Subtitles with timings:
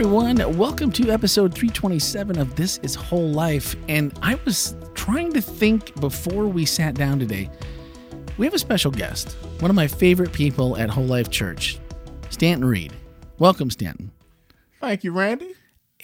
[0.00, 0.56] everyone.
[0.56, 3.76] Welcome to episode 327 of This Is Whole Life.
[3.86, 7.50] And I was trying to think before we sat down today.
[8.38, 11.78] We have a special guest, one of my favorite people at Whole Life Church,
[12.30, 12.94] Stanton Reed.
[13.38, 14.10] Welcome, Stanton.
[14.80, 15.52] Thank you, Randy.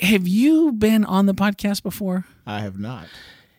[0.00, 2.26] Have you been on the podcast before?
[2.44, 3.06] I have not.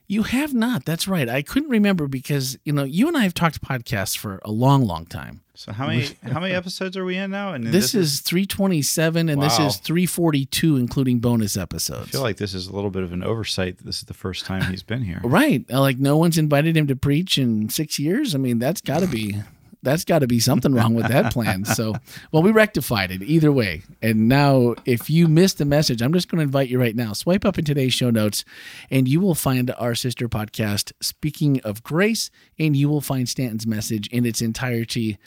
[0.10, 0.86] You have not.
[0.86, 1.28] That's right.
[1.28, 4.86] I couldn't remember because, you know, you and I have talked podcasts for a long,
[4.86, 5.42] long time.
[5.54, 7.54] So how many how many episodes are we in now?
[7.54, 12.10] And This, is 327 and this is 342 including bonus episodes.
[12.10, 13.80] I feel like this is a little bit of an oversight.
[13.80, 15.20] This is the first time he's been here.
[15.28, 15.70] Right.
[15.70, 18.34] Like no one's invited him to preach in six years.
[18.34, 19.36] I mean, that's got to be
[19.84, 21.66] that's got to be something wrong with that plan.
[21.66, 21.96] So,
[22.32, 23.84] well, we rectified it either way.
[24.02, 27.14] And now, if you missed the message, I'm just going to invite you right now.
[27.14, 28.44] Swipe up in today's show notes,
[28.90, 33.68] and you will find our sister podcast, Speaking of Grace, and you will find Stanton's
[33.68, 35.18] message in its entirety.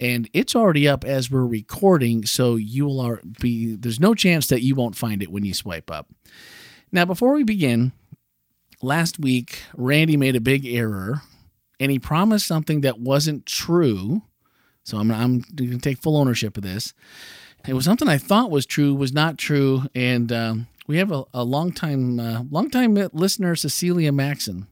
[0.00, 3.74] And it's already up as we're recording, so you will be.
[3.74, 6.08] There's no chance that you won't find it when you swipe up.
[6.92, 7.92] Now, before we begin,
[8.80, 11.22] last week Randy made a big error
[11.80, 14.22] and he promised something that wasn't true.
[14.84, 16.94] So I'm I'm going to take full ownership of this.
[17.66, 21.24] It was something I thought was true, was not true, and um, we have a,
[21.34, 24.66] a long time uh, long time listener Cecilia Maxon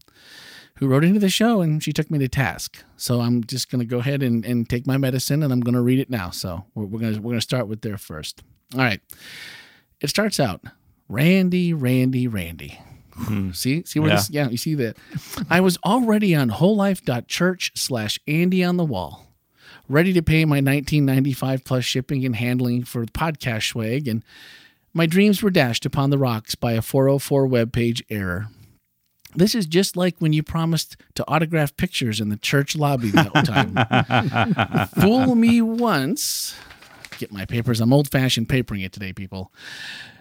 [0.76, 2.84] who wrote into the show and she took me to task.
[2.96, 5.74] So I'm just going to go ahead and, and take my medicine and I'm going
[5.74, 6.30] to read it now.
[6.30, 8.42] So we're, we're going we're going to start with there first.
[8.74, 9.00] All right.
[10.00, 10.62] It starts out
[11.08, 12.78] Randy, Randy, Randy.
[13.16, 13.50] Hmm.
[13.52, 14.16] See, see where Yeah.
[14.16, 14.30] this?
[14.30, 14.96] Yeah, you see that.
[15.50, 19.26] I was already on wholelife.church slash Andy on the wall,
[19.88, 24.22] ready to pay my 1995 plus shipping and handling for podcast swag, and
[24.92, 28.48] my dreams were dashed upon the rocks by a 404 webpage error.
[29.34, 33.32] This is just like when you promised to autograph pictures in the church lobby that
[33.44, 34.88] time.
[35.00, 36.54] Fool me once.
[37.18, 37.80] Get my papers.
[37.80, 39.52] I'm old fashioned papering it today, people.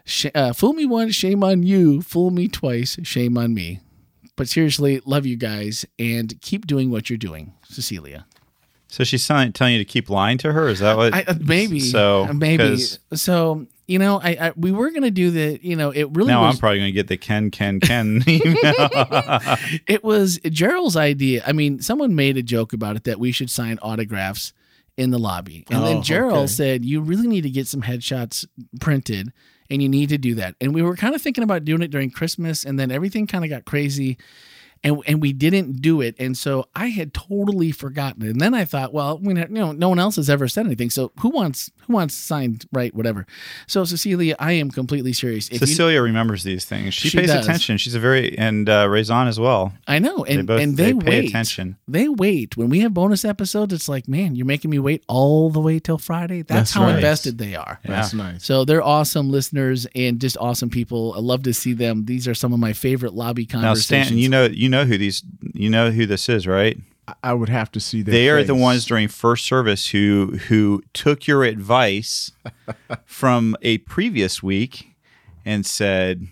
[0.05, 2.01] Sh- uh, fool me once, shame on you.
[2.01, 3.81] Fool me twice, shame on me.
[4.35, 8.25] But seriously, love you guys and keep doing what you're doing, Cecilia.
[8.87, 10.67] So she's telling, you to keep lying to her.
[10.69, 11.13] Is that what?
[11.13, 11.79] I, uh, maybe.
[11.79, 12.77] So maybe.
[13.13, 15.59] So you know, I, I we were gonna do the.
[15.61, 16.55] You know, it really Now was.
[16.55, 18.55] I'm probably going to get the Ken Ken Ken email.
[19.87, 21.43] it was Gerald's idea.
[21.45, 24.53] I mean, someone made a joke about it that we should sign autographs
[24.97, 25.65] in the lobby.
[25.69, 26.47] And then Oh, Gerald okay.
[26.47, 28.45] said, You really need to get some headshots
[28.79, 29.31] printed
[29.69, 30.55] and you need to do that.
[30.61, 33.43] And we were kind of thinking about doing it during Christmas and then everything kind
[33.43, 34.17] of got crazy.
[34.85, 38.21] And, and we didn't do it, and so I had totally forgotten.
[38.23, 38.29] it.
[38.29, 40.91] And then I thought, well, we, you know, no one else has ever said anything.
[40.91, 43.25] So who wants who wants signed right, whatever.
[43.65, 45.47] So Cecilia, I am completely serious.
[45.49, 46.93] If you, Cecilia remembers these things.
[46.93, 47.45] She, She pays does.
[47.45, 47.77] attention.
[47.77, 49.73] She's a very and uh, Raison as well.
[49.87, 51.29] I know, and They both and they, they, pay wait.
[51.29, 51.77] attention.
[51.87, 52.55] They wait.
[52.55, 55.79] When we have bonus episodes, it's like, man, you're making me wait all the way
[55.79, 56.43] till Friday.
[56.43, 56.95] That's, That's how right.
[56.95, 57.79] invested they are.
[57.85, 58.45] That's nice.
[58.45, 61.15] So they're awesome listeners and just awesome people.
[61.17, 62.05] I love to see them.
[62.05, 63.63] These are some of my favorite lobby conversations.
[63.63, 63.85] Now, conversations.
[63.85, 66.77] Stanton, you know you know who these you know who this is, right?
[67.07, 68.09] I- I would have to see that.
[68.11, 72.31] they are the ones during first service who who took your advice
[73.05, 74.95] from a previous week
[75.45, 76.27] and said,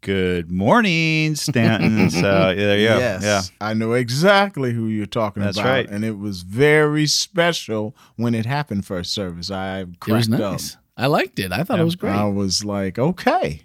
[0.00, 2.98] "Good morning, Stanton." so there you go.
[2.98, 3.42] Yes, Yeah.
[3.60, 5.88] I know exactly who you're talking That's about, right.
[5.90, 9.50] and it was very special when it happened first service.
[9.50, 10.74] I it was cracked nice.
[10.76, 10.80] up.
[10.96, 11.52] I liked it.
[11.52, 12.12] I thought it was great.
[12.14, 13.62] I was like, okay,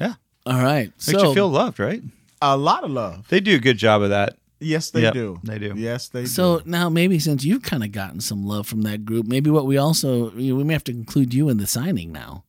[0.00, 0.14] yeah.
[0.46, 0.86] All right.
[0.88, 2.02] Makes So you feel loved, right?
[2.42, 3.26] A lot of love.
[3.28, 4.36] They do a good job of that.
[4.60, 5.38] Yes, they Yep, do.
[5.44, 5.74] they do.
[5.76, 6.26] Yes, they do.
[6.26, 6.68] So do.
[6.70, 9.78] now maybe since you've kind of gotten some love from that group, maybe what we
[9.78, 12.42] also you know, we may have to include you in the signing now.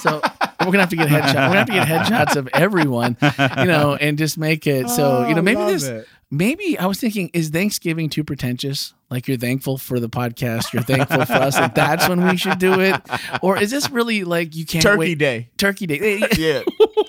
[0.00, 0.20] So
[0.60, 1.34] we're gonna have to get headshots.
[1.48, 3.16] We're gonna have to get headshots of everyone,
[3.60, 6.08] you know, and just make it so you know maybe love this it.
[6.34, 8.94] Maybe I was thinking is Thanksgiving too pretentious?
[9.10, 12.58] Like you're thankful for the podcast, you're thankful for us, and that's when we should
[12.58, 13.00] do it,
[13.42, 15.18] or is this really like you can't Turkey wait?
[15.18, 15.48] Day.
[15.56, 16.22] Turkey Day.
[16.36, 16.62] Yeah,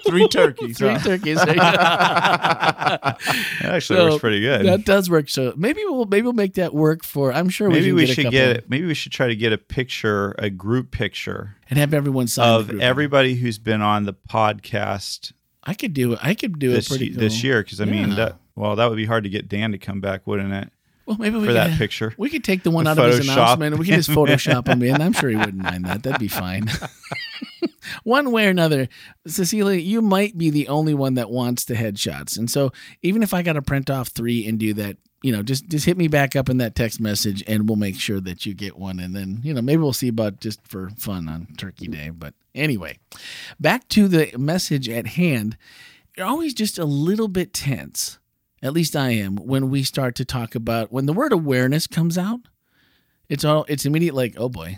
[0.07, 0.77] three turkeys.
[0.77, 0.99] Three huh?
[0.99, 1.39] turkeys.
[1.45, 3.17] That
[3.61, 4.65] actually So, works pretty good.
[4.65, 5.29] That does work.
[5.29, 7.33] So maybe we'll maybe we'll make that work for.
[7.33, 9.35] I'm sure maybe we, we, can should a get couple maybe we should try to
[9.35, 12.81] get a picture, a group picture and have everyone sign the of group.
[12.81, 15.31] everybody who's been on the podcast
[15.63, 16.19] I could do it.
[16.21, 17.45] I could do this it pretty this cool.
[17.45, 20.01] year because I mean that well that would be hard to get Dan to come
[20.01, 20.69] back, wouldn't it?
[21.05, 22.13] Well, maybe we For that picture.
[22.17, 24.81] We could take the one out of his announcement and we can just Photoshop him
[24.81, 25.01] in.
[25.01, 26.01] I'm sure he wouldn't mind that.
[26.01, 26.67] That'd be fine.
[28.03, 28.87] one way or another,
[29.27, 32.37] Cecilia, you might be the only one that wants the headshots.
[32.39, 32.71] And so
[33.03, 35.85] even if I got to print off three and do that, you know, just just
[35.85, 38.77] hit me back up in that text message and we'll make sure that you get
[38.77, 38.99] one.
[38.99, 42.09] And then, you know, maybe we'll see about just for fun on Turkey Day.
[42.09, 42.97] But anyway,
[43.59, 45.57] back to the message at hand.
[46.17, 48.19] You're always just a little bit tense.
[48.61, 52.17] At least I am when we start to talk about when the word awareness comes
[52.17, 52.41] out.
[53.29, 54.77] It's all it's immediate like, oh boy,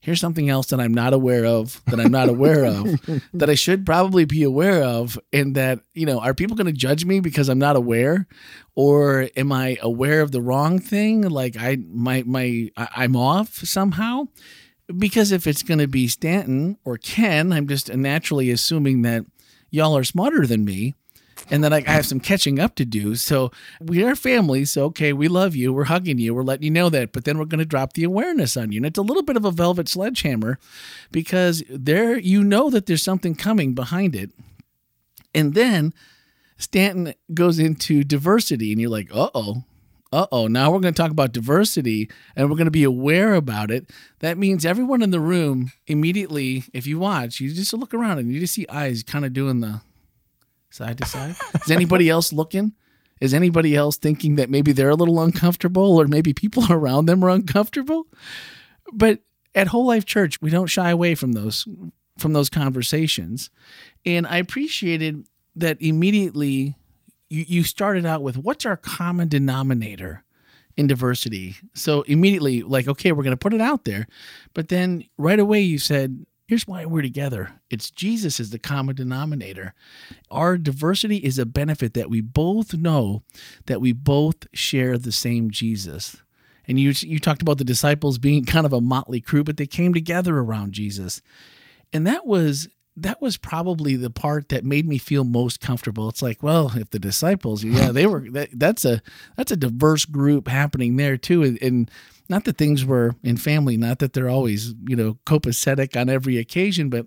[0.00, 3.00] here's something else that I'm not aware of, that I'm not aware of,
[3.34, 6.72] that I should probably be aware of, and that, you know, are people going to
[6.72, 8.26] judge me because I'm not aware?
[8.74, 11.22] Or am I aware of the wrong thing?
[11.22, 14.24] Like I, my, my, I'm off somehow?
[14.96, 19.24] Because if it's going to be Stanton or Ken, I'm just naturally assuming that
[19.70, 20.94] y'all are smarter than me
[21.50, 23.14] and then I, I have some catching up to do.
[23.14, 23.50] So
[23.80, 24.64] we are family.
[24.64, 25.72] So okay, we love you.
[25.72, 26.34] We're hugging you.
[26.34, 27.12] We're letting you know that.
[27.12, 29.36] But then we're going to drop the awareness on you, and it's a little bit
[29.36, 30.58] of a velvet sledgehammer
[31.10, 34.30] because there you know that there's something coming behind it,
[35.34, 35.94] and then
[36.58, 39.64] Stanton goes into diversity, and you're like, uh oh.
[40.12, 43.34] Uh oh, now we're going to talk about diversity and we're going to be aware
[43.34, 43.88] about it.
[44.18, 48.32] That means everyone in the room immediately, if you watch, you just look around and
[48.32, 49.82] you just see eyes kind of doing the
[50.70, 51.36] side to side.
[51.54, 52.72] Is anybody else looking?
[53.20, 57.22] Is anybody else thinking that maybe they're a little uncomfortable or maybe people around them
[57.24, 58.06] are uncomfortable?
[58.92, 59.20] But
[59.54, 61.66] at Whole Life Church, we don't shy away from those
[62.18, 63.50] from those conversations.
[64.04, 65.26] And I appreciated
[65.56, 66.76] that immediately
[67.30, 70.24] you, you started out with what's our common denominator
[70.76, 71.56] in diversity.
[71.74, 74.06] So immediately, like, okay, we're going to put it out there.
[74.54, 78.96] But then right away, you said, here's why we're together it's Jesus is the common
[78.96, 79.72] denominator.
[80.32, 83.22] Our diversity is a benefit that we both know
[83.66, 86.16] that we both share the same Jesus.
[86.66, 89.66] And you, you talked about the disciples being kind of a motley crew, but they
[89.66, 91.22] came together around Jesus.
[91.92, 96.08] And that was that was probably the part that made me feel most comfortable.
[96.08, 99.00] It's like, well, if the disciples, yeah, they were that, that's a
[99.36, 101.90] that's a diverse group happening there too, and, and
[102.30, 106.38] not that things were in family, not that they're always you know copacetic on every
[106.38, 107.06] occasion, but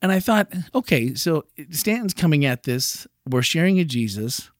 [0.00, 4.50] and I thought, okay, so Stanton's coming at this, we're sharing a Jesus,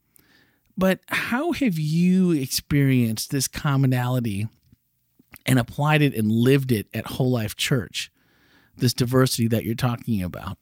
[0.77, 4.49] but how have you experienced this commonality
[5.47, 8.11] and applied it and lived it at Whole Life Church?
[8.77, 10.59] This diversity that you're talking about.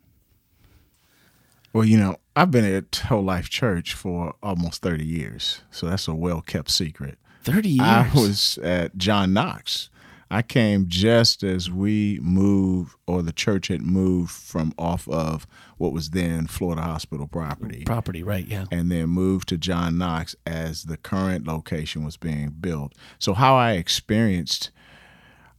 [1.73, 5.61] Well, you know, I've been at Whole Life Church for almost 30 years.
[5.71, 7.19] So that's a well kept secret.
[7.43, 7.81] 30 years.
[7.81, 9.91] I was at John Knox.
[10.29, 15.47] I came just as we moved, or the church had moved from off of
[15.77, 17.85] what was then Florida Hospital property.
[17.85, 18.45] property, right?
[18.45, 18.65] Yeah.
[18.73, 22.93] and then moved to John Knox as the current location was being built.
[23.21, 24.71] So how I experienced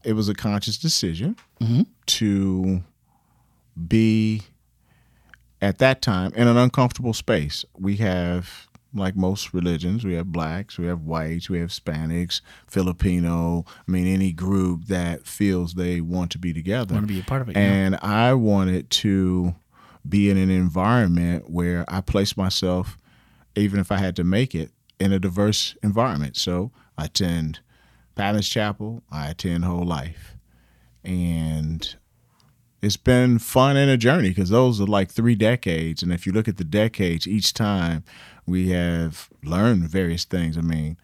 [0.03, 1.81] it was a conscious decision mm-hmm.
[2.05, 2.81] to
[3.87, 4.43] be
[5.61, 7.65] at that time in an uncomfortable space.
[7.77, 8.66] We have
[8.97, 14.07] like most religions, we have blacks, we have whites, we have Hispanics, Filipino, I mean
[14.07, 16.95] any group that feels they want to be together.
[16.95, 17.55] Want to be a part of it?
[17.55, 17.61] yeah.
[17.61, 19.55] And I wanted to
[20.07, 22.97] be in an environment where I placed myself,
[23.55, 26.37] even if I had to make it, in a diverse environment.
[26.37, 27.59] So I attend
[28.15, 30.35] Patmos Chapel, I attend Whole Life.
[31.03, 31.95] And
[32.81, 36.03] it's been fun and a journey because those are like three decades.
[36.03, 38.03] And if you look at the decades, each time
[38.47, 40.57] we have learned various things.
[40.57, 40.97] I mean,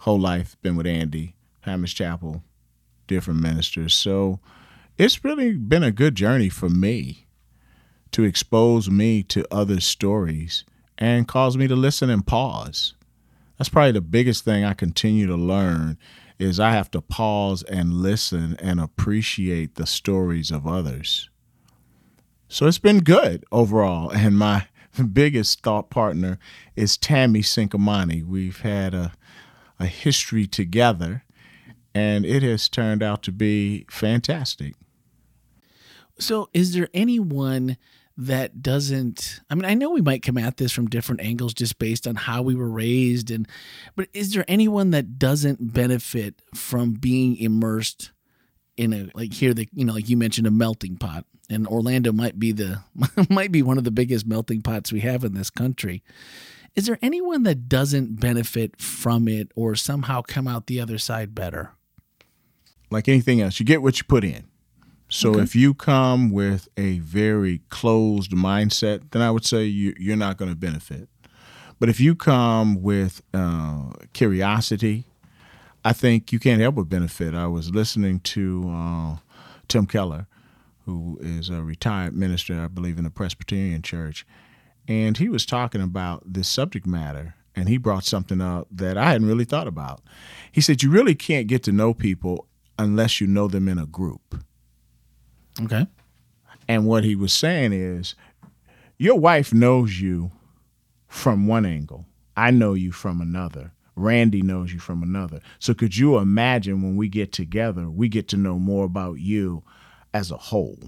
[0.00, 2.42] Whole Life, been with Andy, Patmos Chapel,
[3.06, 3.94] different ministers.
[3.94, 4.40] So
[4.96, 7.26] it's really been a good journey for me
[8.12, 10.64] to expose me to other stories
[10.98, 12.94] and cause me to listen and pause.
[13.58, 15.98] That's probably the biggest thing I continue to learn
[16.38, 21.28] is I have to pause and listen and appreciate the stories of others.
[22.48, 24.10] So it's been good overall.
[24.14, 24.66] And my
[25.12, 26.38] biggest thought partner
[26.76, 28.24] is Tammy Sinkamani.
[28.24, 29.12] We've had a,
[29.78, 31.24] a history together,
[31.94, 34.74] and it has turned out to be fantastic.
[36.18, 37.78] So, is there anyone
[38.16, 39.40] that doesn't?
[39.48, 42.14] I mean, I know we might come at this from different angles just based on
[42.14, 43.48] how we were raised, and
[43.96, 48.10] but is there anyone that doesn't benefit from being immersed
[48.80, 52.12] in a like here the you know like you mentioned a melting pot, and Orlando
[52.12, 52.82] might be the
[53.30, 56.02] might be one of the biggest melting pots we have in this country.
[56.76, 61.34] Is there anyone that doesn't benefit from it or somehow come out the other side
[61.34, 61.72] better?
[62.90, 64.44] like anything else, you get what you put in.
[65.08, 70.16] So if you come with a very closed mindset, then I would say you, you're
[70.16, 71.08] not going to benefit.
[71.80, 75.06] But if you come with uh, curiosity,
[75.84, 77.34] I think you can't help but benefit.
[77.34, 79.16] I was listening to uh,
[79.68, 80.26] Tim Keller,
[80.84, 84.26] who is a retired minister, I believe, in the Presbyterian Church,
[84.86, 87.34] and he was talking about this subject matter.
[87.56, 90.00] And he brought something up that I hadn't really thought about.
[90.52, 92.46] He said, You really can't get to know people
[92.78, 94.42] unless you know them in a group.
[95.60, 95.86] Okay.
[96.68, 98.14] And what he was saying is,
[98.98, 100.30] your wife knows you
[101.08, 102.06] from one angle.
[102.36, 103.72] I know you from another.
[104.00, 105.40] Randy knows you from another.
[105.58, 109.62] So could you imagine when we get together, we get to know more about you
[110.14, 110.78] as a whole?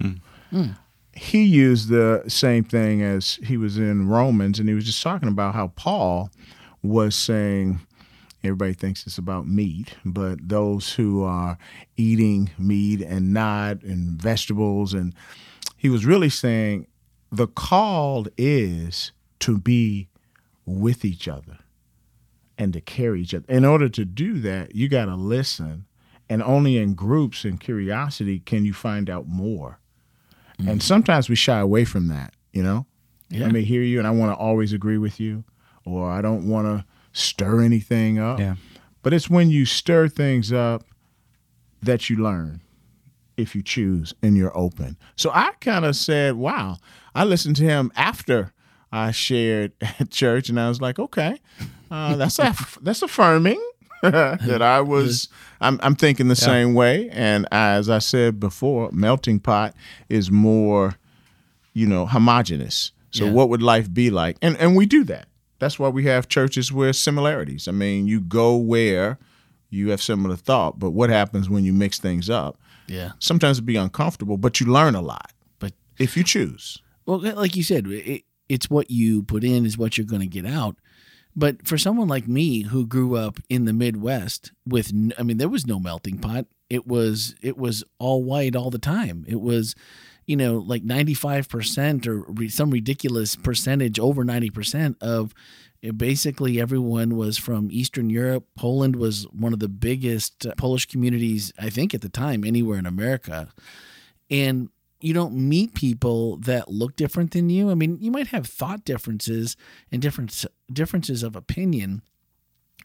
[0.00, 0.12] Hmm.
[0.50, 0.66] Hmm.
[1.12, 5.28] He used the same thing as he was in Romans, and he was just talking
[5.28, 6.30] about how Paul
[6.82, 7.80] was saying,
[8.44, 11.58] everybody thinks it's about meat, but those who are
[11.96, 15.14] eating meat and not, and vegetables, and
[15.76, 16.86] he was really saying
[17.32, 20.08] the call is to be
[20.66, 21.58] with each other
[22.60, 23.46] and to carry each other.
[23.48, 25.86] In order to do that, you got to listen.
[26.28, 29.80] And only in groups and curiosity can you find out more.
[30.58, 30.82] And mm.
[30.82, 32.86] sometimes we shy away from that, you know?
[33.30, 33.46] Yeah.
[33.46, 35.42] I may hear you and I want to always agree with you,
[35.86, 38.38] or I don't want to stir anything up.
[38.38, 38.56] Yeah.
[39.02, 40.84] But it's when you stir things up
[41.82, 42.60] that you learn
[43.38, 44.98] if you choose and you're open.
[45.16, 46.76] So I kind of said, wow.
[47.14, 48.52] I listened to him after
[48.92, 51.40] I shared at church, and I was like, okay,
[51.90, 53.60] uh, that's aff- that's affirming
[54.02, 55.28] that I was.
[55.60, 59.74] I'm, I'm thinking the same way, and as I said before, melting pot
[60.08, 60.94] is more,
[61.74, 62.92] you know, homogenous.
[63.10, 63.32] So Yeah.
[63.32, 64.36] what would life be like?
[64.40, 65.26] And and we do that.
[65.58, 67.68] That's why we have churches where similarities.
[67.68, 69.18] I mean, you go where
[69.68, 72.56] you have similar thought, but what happens when you mix things up?
[72.86, 73.12] Yeah.
[73.18, 75.30] Sometimes it be uncomfortable, but you learn a lot
[75.60, 76.78] But if you choose.
[77.06, 80.26] Well, like you said, it, it's what you put in is what you're going to
[80.26, 80.76] get out.
[81.36, 85.48] But for someone like me who grew up in the Midwest with, I mean, there
[85.48, 86.46] was no melting pot.
[86.68, 89.24] It was it was all white all the time.
[89.28, 89.74] It was,
[90.26, 95.32] you know, like 95 percent or re- some ridiculous percentage, over 90 percent of.
[95.86, 98.44] uh, Basically, everyone was from Eastern Europe.
[98.56, 102.78] Poland was one of the biggest uh, Polish communities, I think, at the time, anywhere
[102.78, 103.48] in America.
[104.30, 104.68] And
[105.00, 107.70] you don't meet people that look different than you.
[107.70, 109.56] I mean, you might have thought differences
[109.90, 112.02] and different differences of opinion,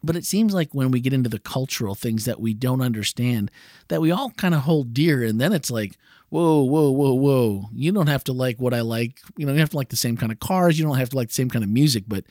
[0.04, 3.52] but it seems like when we get into the cultural things that we don't understand,
[3.88, 5.98] that we all kind of hold dear, and then it's like,
[6.30, 7.70] whoa, whoa, whoa, whoa!
[7.74, 9.20] You don't have to like what I like.
[9.38, 10.78] You know, you have to like the same kind of cars.
[10.78, 12.26] You don't have to like the same kind of music, but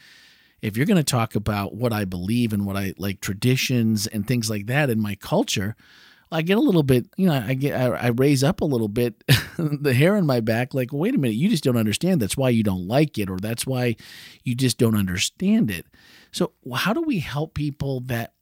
[0.62, 4.26] if you're going to talk about what I believe and what I like traditions and
[4.26, 5.76] things like that in my culture,
[6.34, 8.88] I get a little bit, you know, I get, I, I raise up a little
[8.88, 9.22] bit
[9.56, 10.74] the hair on my back.
[10.74, 12.20] Like, wait a minute, you just don't understand.
[12.20, 13.94] That's why you don't like it, or that's why
[14.42, 15.86] you just don't understand it.
[16.32, 18.34] So, how do we help people that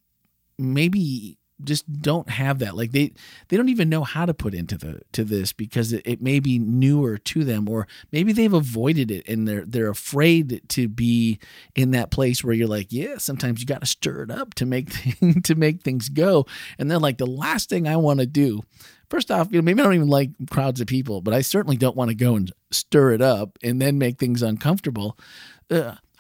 [0.59, 2.77] maybe just don't have that?
[2.77, 3.13] Like they
[3.49, 6.41] they don't even know how to put into the to this because it, it may
[6.41, 11.39] be newer to them, or maybe they've avoided it and they're they're afraid to be
[11.75, 14.67] in that place where you're like, yeah, sometimes you got to stir it up to
[14.67, 16.47] make thing, to make things go.
[16.79, 18.63] And then like the last thing I want to do,
[19.11, 21.77] first off, you know, maybe I don't even like crowds of people, but I certainly
[21.77, 25.19] don't want to go and stir it up and then make things uncomfortable.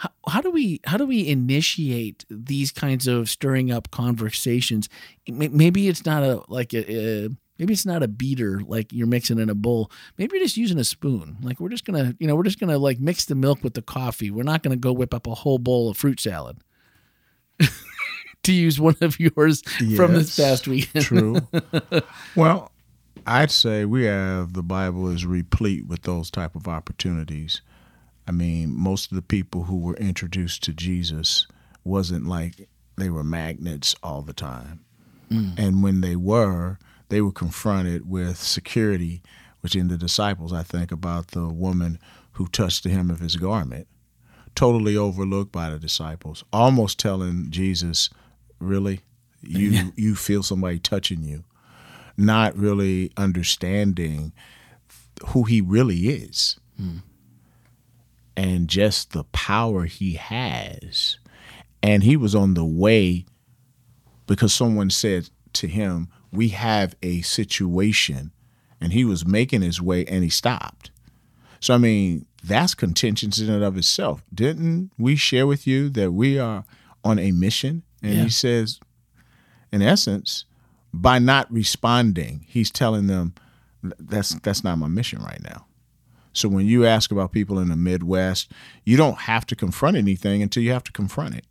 [0.02, 4.88] How, how do we how do we initiate these kinds of stirring up conversations?
[5.28, 9.38] Maybe it's not a like a, a maybe it's not a beater like you're mixing
[9.38, 9.92] in a bowl.
[10.18, 11.36] Maybe you're just using a spoon.
[11.40, 13.82] Like we're just gonna you know we're just gonna like mix the milk with the
[13.82, 14.32] coffee.
[14.32, 16.58] We're not gonna go whip up a whole bowl of fruit salad.
[18.42, 19.62] to use one of yours
[19.94, 21.04] from this past weekend.
[21.04, 21.36] True.
[22.34, 22.72] well,
[23.24, 27.62] I'd say we have the Bible is replete with those type of opportunities.
[28.26, 31.46] I mean, most of the people who were introduced to Jesus
[31.84, 34.84] wasn't like they were magnets all the time.
[35.30, 35.58] Mm.
[35.58, 39.22] And when they were, they were confronted with security,
[39.60, 41.98] which in the disciples, I think about the woman
[42.32, 43.88] who touched the hem of his garment,
[44.54, 48.08] totally overlooked by the disciples, almost telling Jesus,
[48.62, 49.00] Really?
[49.42, 51.42] You you feel somebody touching you,
[52.16, 54.32] not really understanding
[55.28, 56.60] who he really is.
[56.80, 57.02] Mm.
[58.36, 61.18] And just the power he has.
[61.82, 63.26] And he was on the way
[64.26, 68.32] because someone said to him, We have a situation.
[68.80, 70.90] And he was making his way and he stopped.
[71.60, 74.24] So, I mean, that's contention in and of itself.
[74.34, 76.64] Didn't we share with you that we are
[77.04, 77.82] on a mission?
[78.02, 78.22] And Yeah.
[78.24, 78.80] he says,
[79.70, 80.44] in essence,
[80.92, 83.34] by not responding, he's telling them
[83.82, 85.66] that's that's not my mission right now.
[86.32, 88.50] So when you ask about people in the Midwest,
[88.84, 91.46] you don't have to confront anything until you have to confront it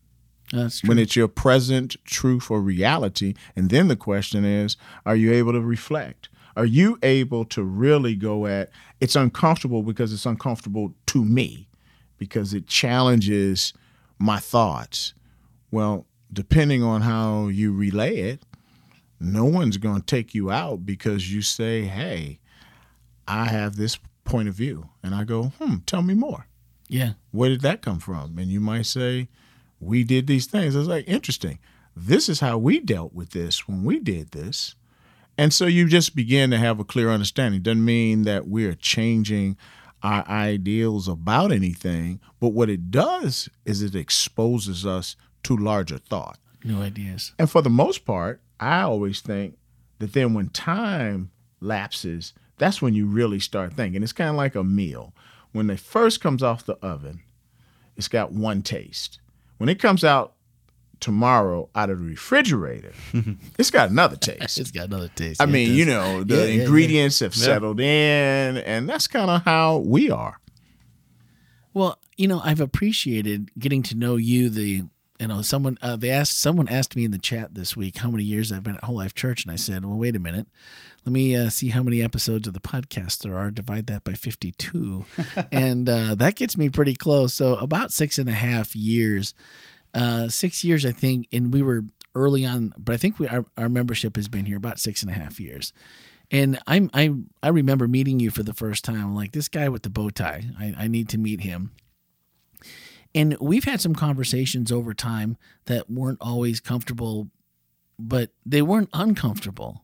[0.52, 0.90] That's true.
[0.90, 3.36] when it's your present truth or reality.
[3.56, 6.30] And then the question is, are you able to reflect?
[6.56, 8.70] Are you able to really go at
[9.00, 11.70] it's uncomfortable because it's uncomfortable to me
[12.18, 13.74] because it challenges
[14.20, 15.14] my thoughts?
[15.72, 18.44] Well, depending on how you relay it,
[19.20, 22.40] no one's going to take you out because you say, hey,
[23.28, 23.98] I have this
[24.32, 24.90] point of view.
[25.04, 26.48] And I go, hmm, tell me more
[26.92, 27.14] yeah.
[27.32, 28.38] where did that come from?
[28.38, 29.30] And you might say,
[29.80, 30.76] we did these things.
[30.76, 31.58] I was like, interesting.
[31.96, 34.76] This is how we dealt with this when we did this.
[35.38, 37.62] And so you just begin to have a clear understanding.
[37.62, 39.58] Doesn't mean that we're changing
[40.04, 46.40] our ideals about anything, but what it does is it exposes us to larger thought.
[46.64, 47.34] New ideas.
[47.40, 49.58] And for the most part, I always think
[50.00, 54.04] that then when time lapses, that's when you really start thinking.
[54.04, 55.14] It's kind of like a meal.
[55.52, 57.22] When it first comes off the oven,
[57.98, 59.20] it's got one taste.
[59.58, 60.34] When it comes out
[61.00, 62.94] tomorrow out of the refrigerator,
[63.60, 64.60] it's got another taste.
[64.60, 65.42] It's got another taste.
[65.42, 66.62] I Yeah, mean, you know, the Yeah, yeah, yeah.
[66.64, 70.40] ingredients have settled in, and that's kind of how we are.
[71.74, 74.50] Well, you know, I've appreciated getting to know you.
[74.50, 74.84] The
[75.20, 78.10] you know, someone uh, they asked someone asked me in the chat this week how
[78.10, 80.48] many years I've been at Whole Life Church, and I said, well, wait a minute,
[81.06, 83.50] let me uh, see how many episodes of the podcast there are.
[83.52, 85.06] Divide that by fifty-two,
[85.52, 87.34] and uh, that gets me pretty close.
[87.34, 89.34] So about six and a half years,
[89.94, 91.84] uh, six years, I think, and we were
[92.16, 95.12] early on, but I think we our, our membership has been here about six and
[95.12, 95.74] a half years.
[96.30, 99.02] And I'm I I remember meeting you for the first time.
[99.02, 100.44] I'm like this guy with the bow tie.
[100.60, 101.72] I, I need to meet him.
[103.14, 107.30] And we've had some conversations over time that weren't always comfortable,
[108.00, 109.81] but they weren't uncomfortable.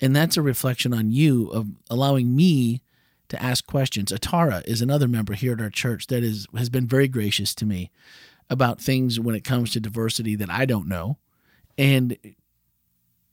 [0.00, 2.82] And that's a reflection on you of allowing me
[3.28, 4.12] to ask questions.
[4.12, 7.66] Atara is another member here at our church that is has been very gracious to
[7.66, 7.90] me
[8.48, 11.18] about things when it comes to diversity that I don't know.
[11.78, 12.16] And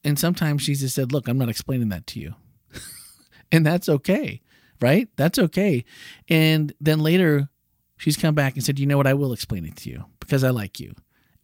[0.03, 2.35] and sometimes she just said, "Look, I'm not explaining that to you."
[3.51, 4.41] and that's okay,
[4.79, 5.09] right?
[5.15, 5.83] That's okay.
[6.29, 7.49] And then later
[7.97, 9.07] she's come back and said, "You know what?
[9.07, 10.93] I will explain it to you because I like you."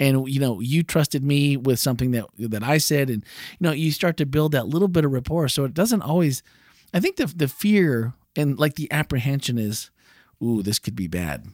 [0.04, 3.72] And you know, you trusted me with something that that I said and you know,
[3.72, 5.48] you start to build that little bit of rapport.
[5.48, 6.44] So it doesn't always
[6.94, 9.92] I think the the fear and like the apprehension is,
[10.42, 11.48] "Ooh, this could be bad."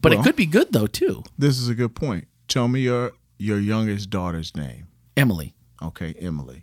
[0.00, 1.22] But it could be good though, too.
[1.38, 2.28] This is a good point.
[2.46, 4.88] Tell me your your youngest daughter's name.
[5.16, 5.54] Emily.
[5.82, 6.62] Okay, Emily.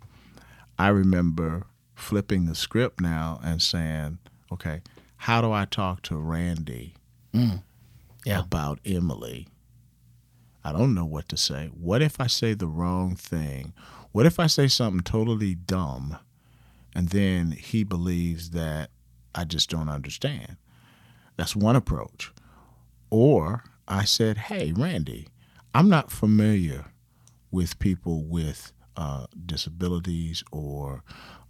[0.78, 4.18] I remember flipping the script now and saying,
[4.50, 4.82] okay,
[5.16, 6.94] how do I talk to Randy
[7.34, 7.62] mm.
[8.24, 8.40] Yeah.
[8.40, 9.48] about Emily?
[10.64, 11.70] I don't know what to say.
[11.74, 13.72] What if I say the wrong thing?
[14.12, 16.18] What if I say something totally dumb
[16.94, 18.90] and then he believes that
[19.34, 20.56] I just don't understand?
[21.36, 22.30] That's one approach.
[23.10, 25.28] Or I said, hey, Randy,
[25.74, 26.86] I'm not familiar
[27.50, 31.02] with people with uh, disabilities or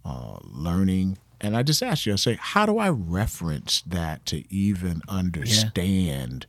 [0.05, 1.17] uh, learning.
[1.41, 6.47] And I just asked you, I say, how do I reference that to even understand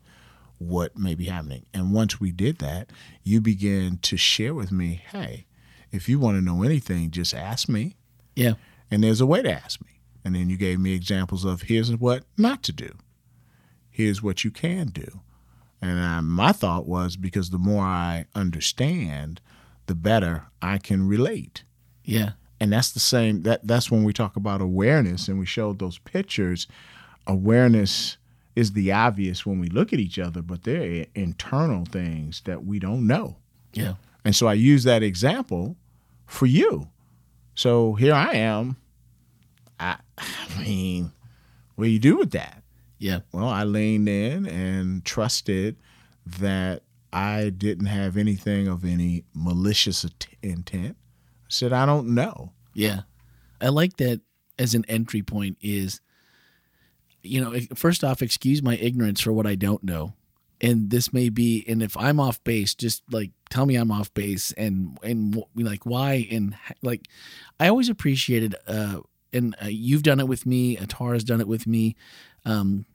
[0.59, 1.67] what may be happening?
[1.75, 2.91] And once we did that,
[3.23, 5.47] you began to share with me, hey,
[5.93, 7.97] if you want to know anything, just ask me.
[8.35, 8.55] Yeah.
[8.91, 10.01] And there's a way to ask me.
[10.25, 12.93] And then you gave me examples of here's what not to do.
[13.91, 15.21] Here's what you can do.
[15.81, 19.41] And I, my thought was because the more I understand,
[19.87, 21.65] the better I can relate.
[22.05, 22.33] Yeah.
[22.59, 25.99] And that's the same that that's when we talk about awareness and we showed those
[25.99, 26.67] pictures.
[27.27, 28.17] Awareness
[28.57, 32.65] is the obvious when we look at each other, but there are internal things that
[32.65, 33.37] we don't know.
[33.73, 33.95] Yeah.
[34.25, 35.77] And so I use that example
[36.27, 36.89] for you.
[37.55, 38.77] So here I am.
[39.79, 41.13] I, I mean,
[41.75, 42.63] what do you do with that?
[42.99, 43.21] Yeah.
[43.33, 45.77] Well, I leaned in and trusted
[46.39, 50.97] that I didn't have anything of any malicious int- intent.
[51.43, 52.53] I said, I don't know.
[52.73, 53.01] Yeah.
[53.61, 54.21] I like that
[54.59, 56.01] as an entry point is
[57.25, 60.15] you know, first off excuse my ignorance for what I don't know.
[60.61, 64.13] And this may be and if I'm off base just like tell me I'm off
[64.15, 67.09] base and and like why and like
[67.59, 69.01] I always appreciated uh
[69.33, 71.97] and uh, you've done it with me, Atara's done it with me
[72.45, 72.87] um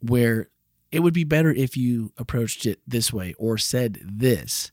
[0.00, 0.48] where
[0.90, 4.70] it would be better if you approached it this way or said this.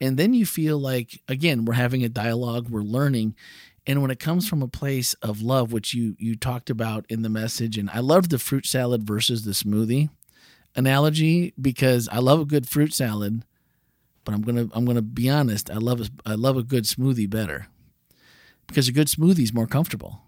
[0.00, 3.34] And then you feel like again, we're having a dialogue, we're learning
[3.86, 7.22] and when it comes from a place of love, which you you talked about in
[7.22, 10.10] the message, and I love the fruit salad versus the smoothie
[10.74, 13.44] analogy because I love a good fruit salad,
[14.24, 17.28] but I'm gonna I'm gonna be honest, I love a, I love a good smoothie
[17.28, 17.66] better
[18.66, 20.20] because a good smoothie is more comfortable.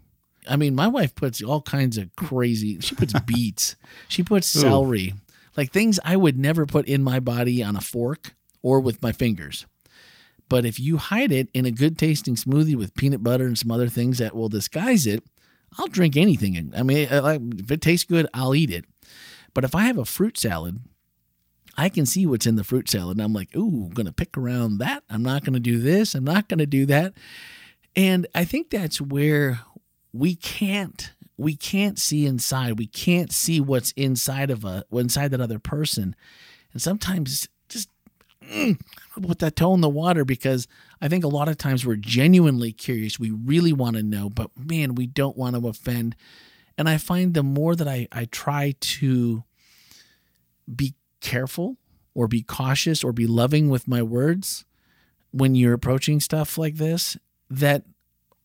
[0.48, 2.80] I mean, my wife puts all kinds of crazy.
[2.80, 3.76] She puts beets,
[4.08, 5.14] she puts celery,
[5.56, 9.12] like things I would never put in my body on a fork or with my
[9.12, 9.66] fingers.
[10.48, 13.70] But if you hide it in a good tasting smoothie with peanut butter and some
[13.70, 15.22] other things that will disguise it,
[15.78, 16.72] I'll drink anything.
[16.76, 18.84] I mean, uh, if it tastes good, I'll eat it.
[19.54, 20.80] But if I have a fruit salad,
[21.76, 23.16] I can see what's in the fruit salad.
[23.16, 25.02] And I'm like, ooh, I'm going to pick around that.
[25.10, 26.14] I'm not going to do this.
[26.14, 27.14] I'm not going to do that.
[27.96, 29.60] And I think that's where
[30.12, 32.78] we can't we can't see inside.
[32.78, 36.14] We can't see what's inside of a inside that other person.
[36.72, 37.48] And sometimes
[38.44, 38.80] mm,
[39.22, 40.66] put that toe in the water because
[41.00, 43.18] I think a lot of times we're genuinely curious.
[43.18, 46.16] We really want to know, but man, we don't want to offend.
[46.76, 49.44] And I find the more that I, I try to
[50.74, 51.76] be careful
[52.14, 54.64] or be cautious or be loving with my words
[55.30, 57.16] when you're approaching stuff like this,
[57.50, 57.82] that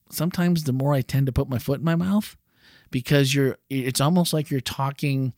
[0.09, 2.35] sometimes the more I tend to put my foot in my mouth
[2.91, 5.33] because you're it's almost like you're talking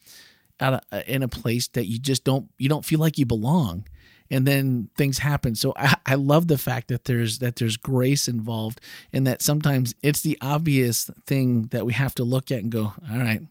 [1.08, 3.86] in a place that you just don't you don't feel like you belong
[4.32, 8.28] and then things happen so I, I love the fact that there's that there's grace
[8.28, 8.82] involved
[9.14, 12.94] and that sometimes it's the obvious thing that we have to look at and go
[13.12, 13.42] all right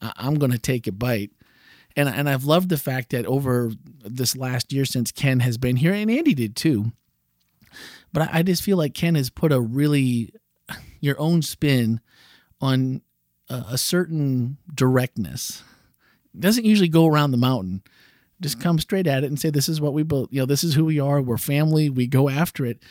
[0.00, 1.30] i'm going to take a bite
[1.96, 3.72] and, and i've loved the fact that over
[4.02, 6.92] this last year since ken has been here and andy did too
[8.12, 10.32] but I, just feel like ken has put a really
[11.00, 12.00] your own spin
[12.60, 13.02] on
[13.48, 15.62] a, a certain directness.
[16.38, 17.82] Doesn't usually go around the mountain.
[18.44, 20.62] Just come straight at it and say, "This is what we both, you know, this
[20.62, 21.22] is who we are.
[21.22, 21.88] We're family.
[21.88, 22.82] We go after it."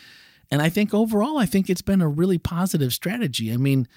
[0.50, 3.54] And I think overall, I think it's been a really positive strategy.
[3.54, 3.88] I mean,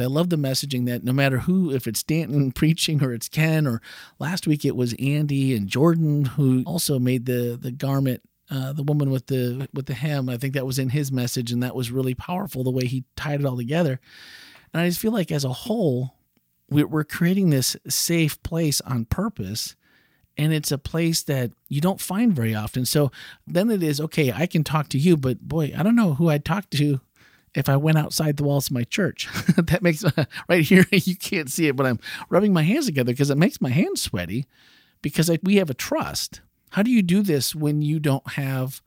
[0.00, 3.66] I love the messaging that no matter who, if it's Stanton preaching or it's Ken,
[3.66, 3.82] or
[4.18, 8.82] last week it was Andy and Jordan who also made the the garment uh, the
[8.82, 10.30] woman with the with the hem.
[10.30, 13.04] I think that was in his message, and that was really powerful the way he
[13.16, 14.00] tied it all together.
[14.72, 16.16] And I just feel like as a whole,
[16.70, 19.76] we're creating this safe place on purpose.
[20.38, 22.86] And it's a place that you don't find very often.
[22.86, 23.10] So
[23.46, 26.30] then it is okay, I can talk to you, but boy, I don't know who
[26.30, 27.00] I'd talk to
[27.54, 29.28] if I went outside the walls of my church.
[29.56, 30.04] that makes
[30.48, 33.60] right here, you can't see it, but I'm rubbing my hands together because it makes
[33.60, 34.46] my hands sweaty
[35.02, 36.40] because I, we have a trust.
[36.70, 38.80] How do you do this when you don't have?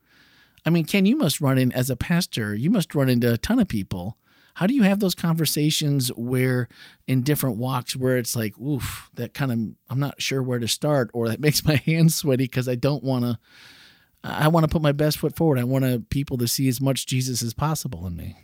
[0.65, 3.37] I mean, Ken, you must run in as a pastor, you must run into a
[3.37, 4.17] ton of people
[4.55, 6.69] how do you have those conversations where
[7.07, 10.67] in different walks where it's like, oof, that kind of I'm not sure where to
[10.67, 13.39] start, or that makes my hands sweaty because I don't want to.
[14.23, 15.59] I want to put my best foot forward.
[15.59, 18.35] I want people to see as much Jesus as possible in me.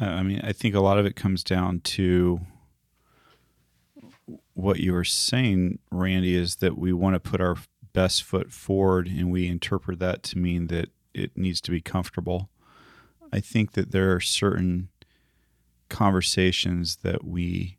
[0.00, 2.40] Uh, I mean, I think a lot of it comes down to
[4.54, 7.56] what you were saying, Randy, is that we want to put our
[7.92, 12.48] best foot forward, and we interpret that to mean that it needs to be comfortable.
[13.30, 14.88] I think that there are certain
[15.92, 17.76] conversations that we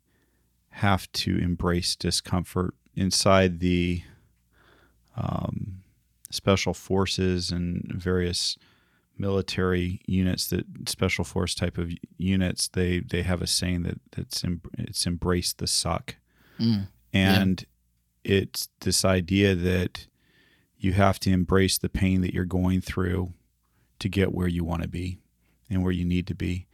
[0.70, 4.02] have to embrace discomfort inside the
[5.16, 5.82] um,
[6.30, 8.56] special forces and various
[9.18, 14.42] military units that special force type of units they they have a saying that that's
[14.44, 16.16] em, it's embrace the suck.
[16.58, 17.64] Mm, and
[18.24, 18.36] yeah.
[18.36, 20.06] it's this idea that
[20.78, 23.32] you have to embrace the pain that you're going through
[23.98, 25.18] to get where you want to be
[25.68, 26.66] and where you need to be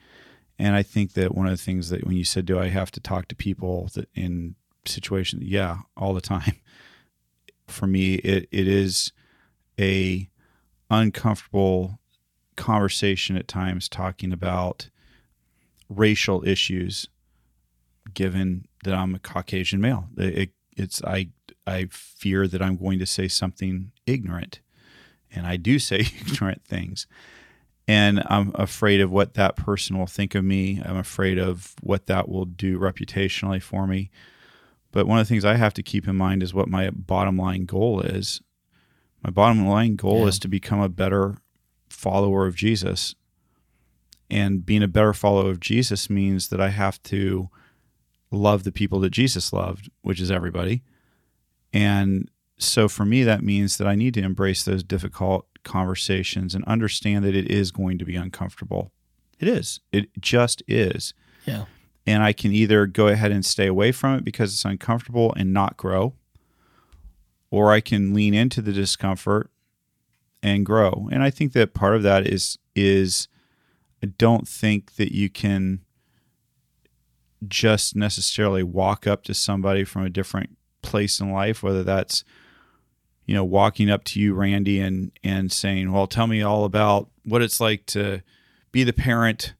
[0.61, 2.91] and I think that one of the things that when you said, "Do I have
[2.93, 6.57] to talk to people that in situations?" Yeah, all the time.
[7.67, 9.13] For me, it it is
[9.79, 10.29] a
[10.91, 11.99] uncomfortable
[12.57, 14.91] conversation at times talking about
[15.89, 17.09] racial issues,
[18.13, 20.09] given that I'm a Caucasian male.
[20.19, 21.31] It, it's I
[21.67, 24.61] I fear that I'm going to say something ignorant,
[25.33, 27.07] and I do say ignorant things
[27.91, 30.81] and I'm afraid of what that person will think of me.
[30.85, 34.13] I'm afraid of what that will do reputationally for me.
[34.93, 37.37] But one of the things I have to keep in mind is what my bottom
[37.37, 38.43] line goal is.
[39.25, 40.27] My bottom line goal yeah.
[40.27, 41.39] is to become a better
[41.89, 43.17] follower of Jesus.
[44.31, 47.51] And being a better follower of Jesus means that I have to
[48.31, 50.85] love the people that Jesus loved, which is everybody.
[51.73, 56.65] And so for me, that means that I need to embrace those difficult conversations and
[56.65, 58.93] understand that it is going to be uncomfortable.
[59.39, 59.81] It is.
[59.93, 61.15] It just is.
[61.47, 61.65] Yeah.
[62.07, 65.53] And I can either go ahead and stay away from it because it's uncomfortable and
[65.53, 66.15] not grow,
[67.51, 69.51] or I can lean into the discomfort
[70.43, 71.09] and grow.
[71.13, 73.29] And I think that part of that is is
[74.03, 75.81] I don't think that you can
[77.47, 82.25] just necessarily walk up to somebody from a different place in life, whether that's
[83.31, 87.09] you know, walking up to you, Randy, and and saying, "Well, tell me all about
[87.25, 88.23] what it's like to
[88.73, 89.55] be the parent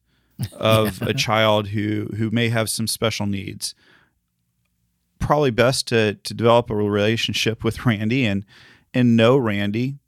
[0.55, 3.77] of a child who who may have some special needs."
[5.21, 8.45] Probably best to to develop a relationship with Randy and
[8.93, 9.99] and know Randy,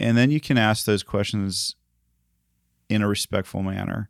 [0.00, 1.76] and then you can ask those questions
[2.88, 4.08] in a respectful manner.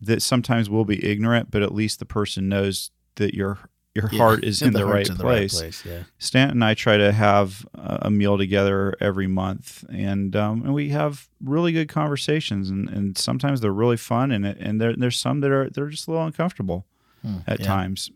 [0.00, 3.58] That sometimes will be ignorant, but at least the person knows that you're
[3.94, 5.54] your yeah, heart is in the, the right, in the place.
[5.54, 5.84] right place.
[5.84, 6.02] Yeah.
[6.18, 10.90] Stanton and I try to have a meal together every month, and um, and we
[10.90, 15.40] have really good conversations, and, and sometimes they're really fun, and and there, there's some
[15.40, 16.86] that are they're just a little uncomfortable
[17.22, 17.66] hmm, at yeah.
[17.66, 18.10] times,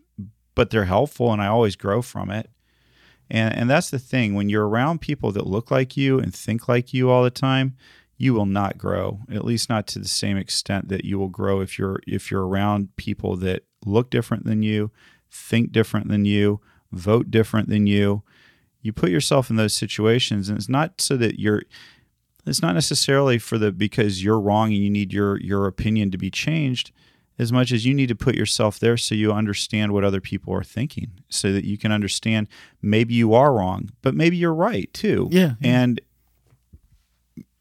[0.54, 2.50] but they're helpful, and I always grow from it.
[3.28, 6.68] And and that's the thing when you're around people that look like you and think
[6.68, 7.76] like you all the time,
[8.16, 9.20] you will not grow.
[9.28, 12.46] At least not to the same extent that you will grow if you're if you're
[12.46, 14.90] around people that look different than you,
[15.34, 16.60] think different than you,
[16.92, 18.22] vote different than you.
[18.82, 21.62] You put yourself in those situations and it's not so that you're
[22.46, 26.18] it's not necessarily for the because you're wrong and you need your your opinion to
[26.18, 26.92] be changed
[27.38, 30.52] as much as you need to put yourself there so you understand what other people
[30.54, 32.46] are thinking so that you can understand
[32.82, 35.76] maybe you are wrong but maybe you're right too Yeah, yeah.
[35.80, 36.00] and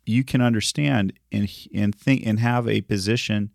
[0.05, 3.51] you can understand and and think and have a position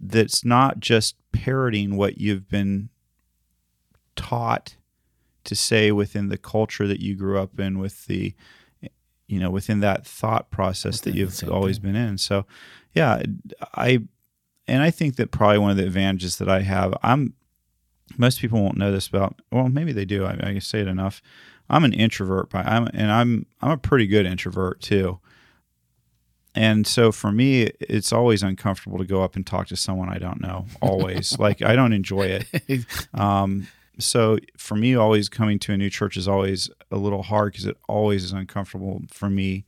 [0.00, 2.88] that's not just parroting what you've been
[4.16, 4.76] taught
[5.44, 8.34] to say within the culture that you grew up in with the
[9.26, 11.92] you know within that thought process that Within you've always thing.
[11.92, 12.18] been in.
[12.18, 12.46] So
[12.94, 13.22] yeah
[13.74, 14.00] i
[14.68, 17.32] and i think that probably one of the advantages that i have i'm
[18.18, 21.22] most people won't know this about well maybe they do i, I say it enough.
[21.70, 25.18] I'm an introvert by i'm and i'm i'm a pretty good introvert too
[26.54, 30.18] and so for me it's always uncomfortable to go up and talk to someone i
[30.18, 32.84] don't know always like i don't enjoy it
[33.14, 33.66] um,
[33.98, 37.66] so for me, always coming to a new church is always a little hard because
[37.66, 39.64] it always is uncomfortable for me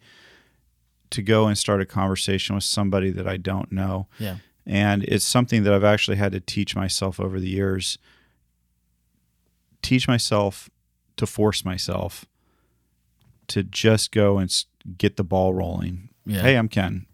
[1.10, 4.08] to go and start a conversation with somebody that I don't know.
[4.18, 4.36] Yeah.
[4.66, 7.98] And it's something that I've actually had to teach myself over the years.
[9.82, 10.70] Teach myself
[11.16, 12.24] to force myself
[13.48, 14.50] to just go and
[14.96, 16.08] get the ball rolling.
[16.26, 16.40] Yeah.
[16.42, 17.06] Hey, I'm Ken,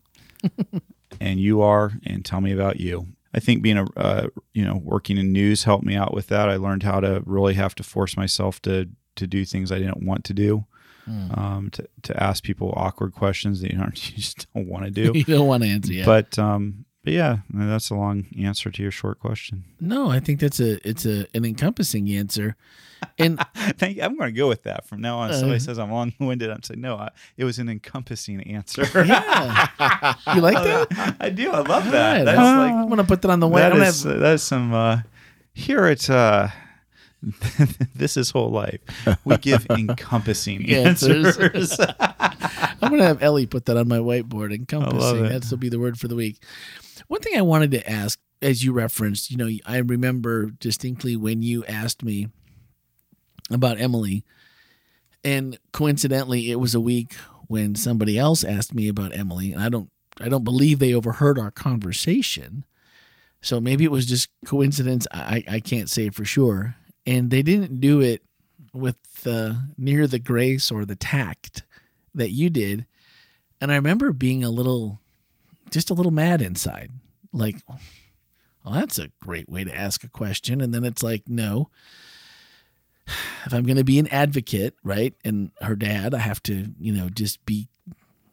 [1.21, 3.09] and you are, and tell me about you.
[3.35, 6.49] I think being a uh, you know working in news helped me out with that.
[6.49, 10.05] I learned how to really have to force myself to to do things I didn't
[10.05, 10.65] want to do,
[11.07, 11.31] Hmm.
[11.39, 14.91] um, to to ask people awkward questions that you, aren't, you just don't want to
[14.91, 15.13] do.
[15.15, 16.07] you don't want to answer yet.
[16.07, 19.65] But um, but yeah, that's a long answer to your short question.
[19.81, 22.57] no, I think that's a it's a an encompassing answer.
[23.19, 23.41] And
[23.79, 24.03] Thank you.
[24.03, 25.31] I'm going to go with that from now on.
[25.31, 26.51] If somebody Uh, says I'm long winded.
[26.51, 26.97] I'm saying no.
[26.97, 27.09] I,
[27.39, 28.83] it was an encompassing answer.
[28.95, 31.17] yeah, you like that?
[31.19, 31.51] I do.
[31.51, 32.17] I love that.
[32.19, 33.63] right, That's I'm like gonna put that on the way.
[33.63, 35.01] that I'm gonna have- that is some uh,
[35.55, 36.11] here it's.
[36.11, 36.51] uh,
[37.95, 38.81] this is whole life.
[39.25, 41.39] We give encompassing Answers.
[41.79, 44.55] I'm gonna have Ellie put that on my whiteboard.
[44.55, 45.25] Encompassing.
[45.25, 46.39] That's will be the word for the week.
[47.09, 51.43] One thing I wanted to ask, as you referenced, you know, I remember distinctly when
[51.43, 52.29] you asked me
[53.51, 54.25] about Emily,
[55.23, 57.15] and coincidentally, it was a week
[57.49, 61.39] when somebody else asked me about Emily, and I don't, I don't believe they overheard
[61.39, 62.65] our conversation.
[63.43, 65.07] So maybe it was just coincidence.
[65.13, 66.77] I, I can't say for sure.
[67.07, 68.23] And they didn't do it
[68.73, 71.63] with uh, near the grace or the tact
[72.15, 72.87] that you did.
[73.61, 75.01] And I remember being a little,
[75.71, 76.91] just a little mad inside.
[77.33, 77.57] Like,
[78.65, 80.61] well, that's a great way to ask a question.
[80.61, 81.71] And then it's like, no.
[83.47, 85.15] If I'm going to be an advocate, right?
[85.25, 87.69] And her dad, I have to, you know, just be,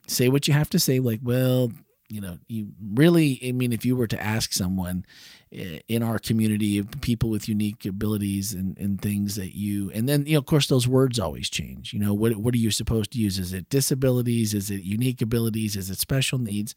[0.05, 0.99] say what you have to say.
[0.99, 1.71] Like, well,
[2.09, 5.05] you know, you really, I mean, if you were to ask someone
[5.51, 10.07] eh, in our community of people with unique abilities and, and things that you, and
[10.07, 11.93] then, you know, of course, those words always change.
[11.93, 13.39] You know, what, what are you supposed to use?
[13.39, 14.53] Is it disabilities?
[14.53, 15.75] Is it unique abilities?
[15.75, 16.75] Is it special needs?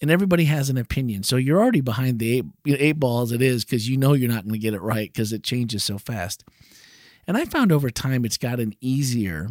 [0.00, 1.24] And everybody has an opinion.
[1.24, 4.30] So you're already behind the eight, eight ball as it is because you know you're
[4.30, 6.44] not going to get it right because it changes so fast.
[7.26, 9.48] And I found over time it's gotten easier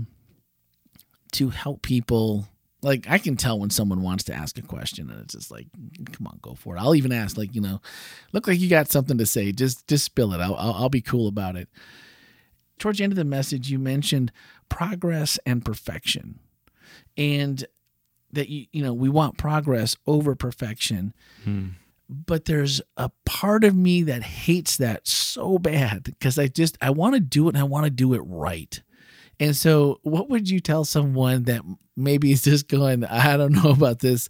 [1.34, 2.48] to help people
[2.82, 5.68] like I can tell when someone wants to ask a question and it's just like
[6.12, 6.80] come on go for it.
[6.80, 7.82] I'll even ask like, you know,
[8.32, 9.52] look like you got something to say.
[9.52, 10.42] Just just spill it.
[10.42, 11.68] I'll I'll, I'll be cool about it.
[12.78, 14.32] Towards the end of the message you mentioned
[14.70, 16.40] progress and perfection.
[17.18, 17.66] And
[18.34, 21.14] that you you know, we want progress over perfection.
[22.12, 26.90] But there's a part of me that hates that so bad because I just I
[26.90, 28.82] want to do it and I want to do it right.
[29.40, 31.62] And so, what would you tell someone that
[31.96, 34.28] maybe is just going, I don't know about this,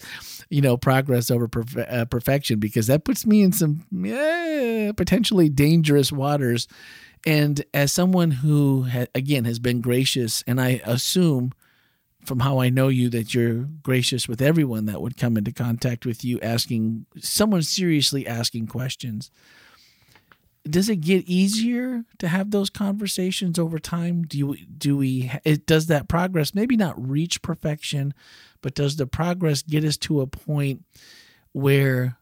[0.49, 5.49] you know, progress over perfe- uh, perfection, because that puts me in some eh, potentially
[5.49, 6.67] dangerous waters.
[7.25, 11.53] And as someone who, ha- again, has been gracious, and I assume
[12.29, 16.05] from how I know you that you're gracious with everyone that would come into contact
[16.05, 19.31] with you, asking someone seriously asking questions.
[20.63, 24.21] Does it get easier to have those conversations over time?
[24.25, 28.13] Do you do we it does that progress maybe not reach perfection
[28.61, 30.83] but does the progress get us to a point
[31.53, 32.17] where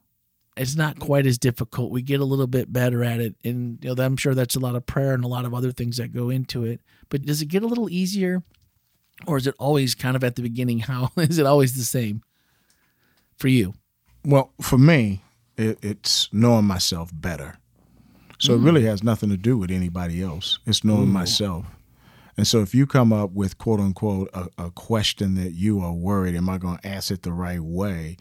[0.56, 1.92] it's not quite as difficult?
[1.92, 3.36] We get a little bit better at it.
[3.44, 5.74] And you know i'm sure that's a lot of prayer and a lot of other
[5.74, 8.42] things that go into it but does it get a little easier
[9.26, 12.22] or is it always kind of at the beginning how is it always the same
[13.38, 13.74] for you
[14.26, 15.22] Well, for me,
[15.58, 17.58] it, it's knowing myself better.
[18.40, 18.88] So it really mm.
[18.88, 20.60] has nothing to do with anybody else.
[20.66, 21.66] It's knowing myself.
[22.38, 25.94] And so if you come up with quote unquote a, a question that you are
[25.94, 28.18] worried, am I going to ask it the right way?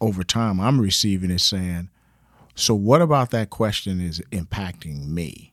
[0.00, 1.90] Over time, I'm receiving it saying,
[2.54, 5.52] so what about that question is impacting me?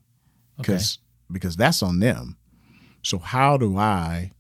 [0.58, 1.00] Because
[1.32, 2.37] because that's on them.
[3.08, 4.32] So how do I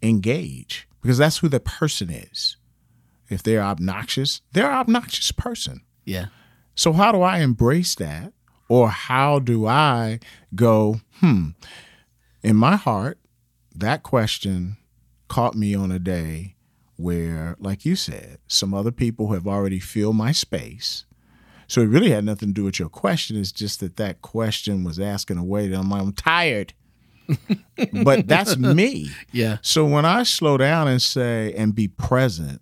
[0.00, 0.88] engage?
[1.02, 2.56] Because that's who the person is.
[3.28, 5.82] If they're obnoxious, they're an obnoxious person.
[6.06, 6.28] Yeah.
[6.74, 8.32] So how do I embrace that?
[8.70, 10.20] Or how do I
[10.54, 11.48] go, hmm,
[12.42, 13.18] in my heart,
[13.74, 14.78] that question
[15.28, 16.56] caught me on a day
[16.96, 21.04] where, like you said, some other people have already filled my space.
[21.66, 23.36] So it really had nothing to do with your question.
[23.36, 26.72] It's just that that question was asked in a way that I'm, like, I'm tired.
[28.04, 29.10] But that's me.
[29.32, 29.58] Yeah.
[29.62, 32.60] So when I slow down and say and be present,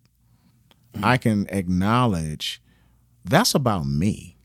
[1.02, 2.62] I can acknowledge
[3.24, 4.36] that's about me.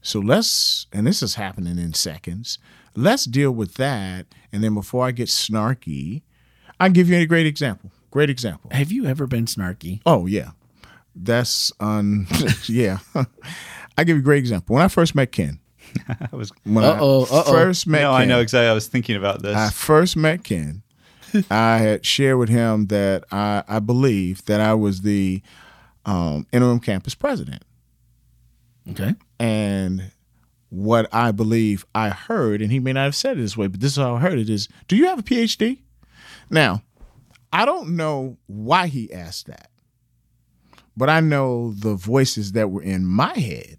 [0.00, 2.58] So let's, and this is happening in seconds,
[2.94, 4.26] let's deal with that.
[4.52, 6.22] And then before I get snarky,
[6.80, 7.90] I'll give you a great example.
[8.10, 8.70] Great example.
[8.72, 10.00] Have you ever been snarky?
[10.06, 10.50] Oh, yeah.
[11.14, 12.26] That's on,
[12.66, 12.98] yeah.
[13.98, 14.74] I give you a great example.
[14.74, 15.58] When I first met Ken,
[16.32, 16.52] I was.
[16.64, 17.52] when Uh-oh, I uh-oh.
[17.52, 18.68] first met No, Ken, I know exactly.
[18.68, 19.56] I was thinking about this.
[19.56, 20.82] I first met Ken,
[21.50, 25.42] I had shared with him that I, I believe that I was the
[26.04, 27.62] um, interim campus president.
[28.90, 29.14] Okay.
[29.38, 30.10] And
[30.70, 33.80] what I believe I heard, and he may not have said it this way, but
[33.80, 35.78] this is how I heard it is, do you have a PhD?
[36.50, 36.82] Now,
[37.52, 39.70] I don't know why he asked that,
[40.96, 43.77] but I know the voices that were in my head.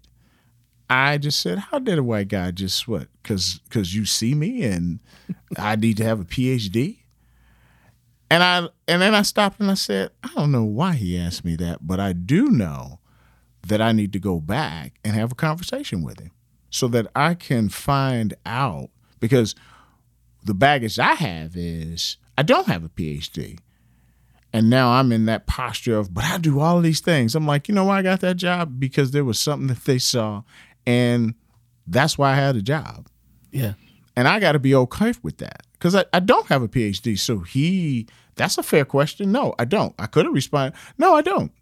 [0.90, 3.06] I just said, how did a white guy just what?
[3.22, 4.98] Because because you see me and
[5.56, 6.98] I need to have a PhD?
[8.28, 11.44] And I and then I stopped and I said, I don't know why he asked
[11.44, 12.98] me that, but I do know
[13.66, 16.32] that I need to go back and have a conversation with him
[16.70, 19.54] so that I can find out because
[20.42, 23.58] the baggage I have is I don't have a PhD.
[24.52, 27.36] And now I'm in that posture of, but I do all these things.
[27.36, 28.80] I'm like, you know why I got that job?
[28.80, 30.42] Because there was something that they saw,
[30.86, 31.34] and
[31.86, 33.08] that's why I had a job.
[33.50, 33.74] Yeah.
[34.16, 37.18] And I got to be okay with that because I, I don't have a PhD.
[37.18, 39.32] So he, that's a fair question.
[39.32, 39.94] No, I don't.
[39.98, 41.52] I could have responded, no, I don't.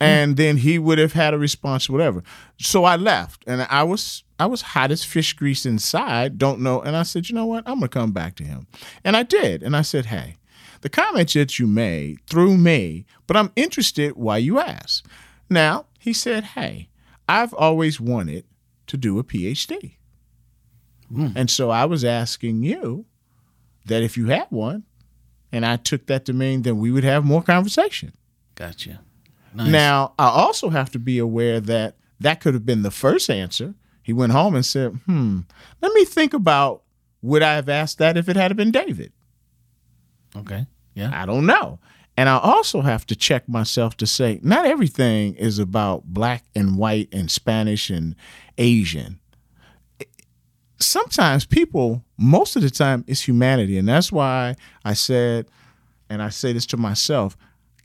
[0.00, 0.04] Hmm.
[0.04, 2.22] And then he would have had a response, whatever.
[2.58, 6.38] So I left, and I was I was hot as fish grease inside.
[6.38, 7.64] Don't know, and I said, you know what?
[7.66, 8.68] I'm gonna come back to him,
[9.04, 9.62] and I did.
[9.62, 10.36] And I said, hey,
[10.82, 15.06] the comments that you made through me, but I'm interested why you asked.
[15.50, 16.88] Now he said, hey,
[17.28, 18.44] I've always wanted
[18.86, 19.96] to do a PhD.
[21.36, 23.06] And so I was asking you
[23.86, 24.84] that if you had one,
[25.50, 28.12] and I took that to mean that we would have more conversation.
[28.54, 29.00] Gotcha.
[29.54, 29.68] Nice.
[29.68, 33.74] Now, I also have to be aware that that could have been the first answer.
[34.02, 35.40] He went home and said, hmm,
[35.80, 36.82] let me think about
[37.22, 39.12] would I have asked that if it had been David?
[40.36, 40.66] Okay.
[40.94, 41.10] Yeah.
[41.14, 41.78] I don't know.
[42.18, 46.76] And I also have to check myself to say, not everything is about black and
[46.76, 48.16] white and Spanish and
[48.58, 49.20] Asian.
[50.80, 53.78] Sometimes people, most of the time, it's humanity.
[53.78, 55.46] And that's why I said,
[56.10, 57.36] and I say this to myself,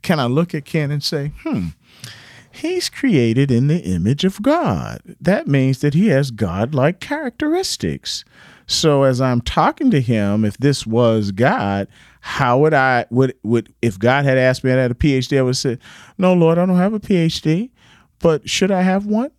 [0.02, 1.68] can I look at Ken and say, hmm,
[2.50, 5.00] he's created in the image of God.
[5.20, 8.24] That means that he has God-like characteristics.
[8.66, 11.86] So as I'm talking to him, if this was God,
[12.26, 15.42] how would I would would if God had asked me I had a PhD, I
[15.42, 15.78] would say,
[16.16, 17.70] No, Lord, I don't have a PhD,
[18.18, 19.30] but should I have one?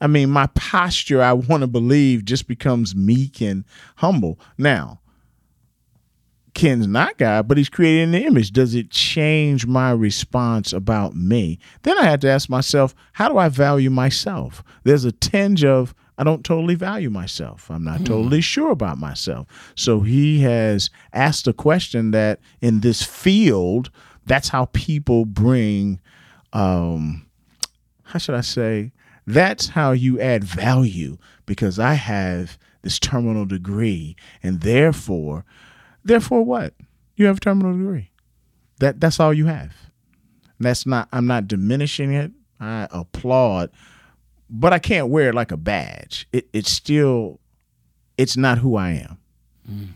[0.00, 4.40] I mean, my posture, I want to believe, just becomes meek and humble.
[4.56, 5.00] Now,
[6.54, 8.50] Ken's not God, but he's created in the image.
[8.50, 11.58] Does it change my response about me?
[11.82, 14.64] Then I had to ask myself, how do I value myself?
[14.84, 17.70] There's a tinge of, I don't totally value myself.
[17.70, 19.46] I'm not totally sure about myself.
[19.74, 23.90] So he has asked a question that in this field,
[24.24, 26.00] that's how people bring,
[26.54, 27.26] um,
[28.04, 28.92] how should I say?
[29.26, 35.44] That's how you add value because I have this terminal degree and therefore
[36.06, 36.72] Therefore, what?
[37.16, 38.12] You have a terminal degree.
[38.78, 39.74] That that's all you have.
[40.60, 41.08] That's not.
[41.12, 42.30] I'm not diminishing it.
[42.60, 43.70] I applaud,
[44.48, 46.28] but I can't wear it like a badge.
[46.32, 47.40] It it's still,
[48.16, 49.18] it's not who I am.
[49.70, 49.88] Mm.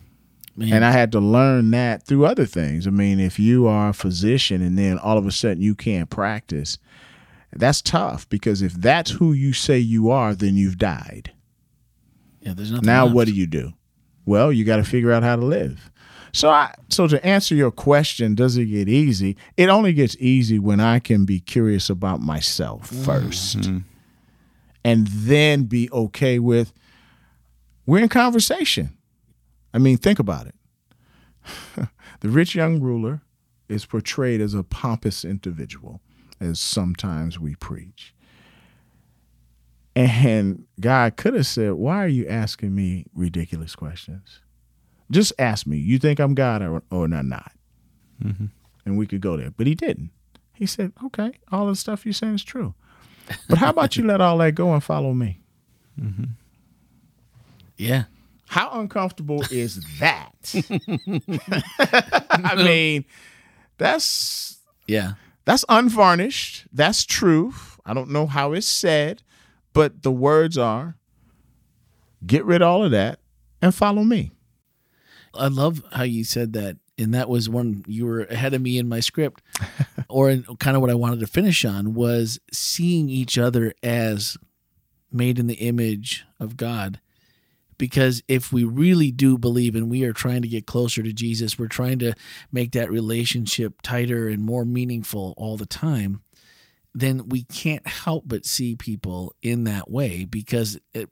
[0.56, 0.72] Man.
[0.74, 2.86] And I had to learn that through other things.
[2.86, 6.10] I mean, if you are a physician and then all of a sudden you can't
[6.10, 6.76] practice,
[7.52, 11.32] that's tough because if that's who you say you are, then you've died.
[12.40, 12.52] yeah.
[12.54, 12.86] There's nothing.
[12.86, 13.14] Now left.
[13.14, 13.72] what do you do?
[14.26, 15.90] Well, you got to figure out how to live.
[16.32, 19.36] So I so to answer your question, does it get easy?
[19.56, 23.02] It only gets easy when I can be curious about myself mm-hmm.
[23.02, 23.70] first.
[24.84, 26.72] And then be okay with
[27.86, 28.96] we're in conversation.
[29.74, 30.54] I mean, think about it.
[32.20, 33.22] the rich young ruler
[33.68, 36.00] is portrayed as a pompous individual,
[36.40, 38.14] as sometimes we preach.
[39.96, 44.40] And God could have said, Why are you asking me ridiculous questions?
[45.10, 47.52] Just ask me, you think I'm God or, or not?
[48.22, 48.46] Mm-hmm.
[48.84, 49.50] And we could go there.
[49.50, 50.10] But he didn't.
[50.54, 52.74] He said, Okay, all the stuff you're saying is true.
[53.48, 55.40] But how about you let all that go and follow me?
[56.00, 56.24] Mm-hmm.
[57.76, 58.04] Yeah.
[58.48, 60.32] How uncomfortable is that?
[62.30, 63.04] I mean,
[63.78, 65.12] that's yeah.
[65.44, 66.66] That's unvarnished.
[66.72, 67.78] That's truth.
[67.86, 69.22] I don't know how it's said,
[69.72, 70.96] but the words are
[72.26, 73.20] get rid of all of that
[73.62, 74.32] and follow me.
[75.34, 76.76] I love how you said that.
[77.00, 79.42] And that was one you were ahead of me in my script,
[80.08, 84.36] or in kind of what I wanted to finish on was seeing each other as
[85.12, 87.00] made in the image of God.
[87.78, 91.58] Because if we really do believe and we are trying to get closer to Jesus,
[91.58, 92.12] we're trying to
[92.52, 96.20] make that relationship tighter and more meaningful all the time,
[96.94, 101.08] then we can't help but see people in that way because it,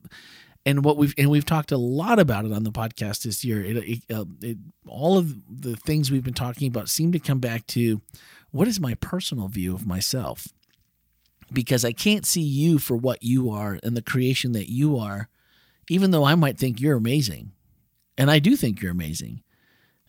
[0.68, 3.62] and what we've and we've talked a lot about it on the podcast this year.
[3.64, 7.38] It, it, uh, it, all of the things we've been talking about seem to come
[7.38, 8.00] back to
[8.50, 10.48] what is my personal view of myself,
[11.52, 15.28] because I can't see you for what you are and the creation that you are
[15.88, 17.52] even though I might think you're amazing,
[18.16, 19.42] and I do think you're amazing,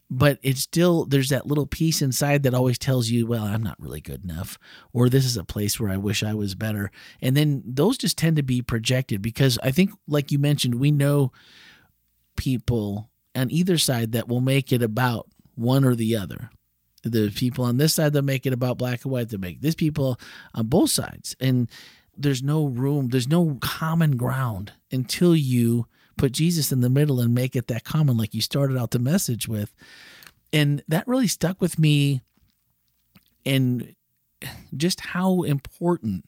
[0.09, 3.79] but it's still, there's that little piece inside that always tells you, well, I'm not
[3.79, 4.57] really good enough,
[4.93, 6.91] or this is a place where I wish I was better.
[7.21, 10.91] And then those just tend to be projected because I think, like you mentioned, we
[10.91, 11.31] know
[12.35, 16.49] people on either side that will make it about one or the other
[17.03, 19.75] the people on this side that make it about black and white that make these
[19.75, 20.19] people
[20.53, 21.69] on both sides and
[22.19, 25.87] there's no room, there's no common ground until you
[26.19, 28.99] put Jesus in the middle and make it that common, like you started out the
[28.99, 29.73] message with.
[30.51, 32.21] And that really stuck with me
[33.45, 33.95] and
[34.75, 36.25] just how important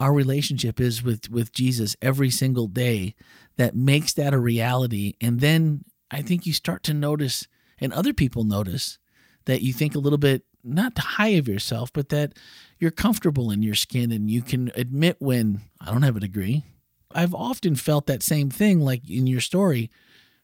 [0.00, 3.14] our relationship is with with Jesus every single day
[3.56, 7.48] that makes that a reality and then I think you start to notice
[7.80, 8.98] and other people notice
[9.46, 12.34] that you think a little bit not high of yourself but that
[12.78, 16.64] you're comfortable in your skin and you can admit when I don't have a degree.
[17.12, 19.90] I've often felt that same thing, like in your story,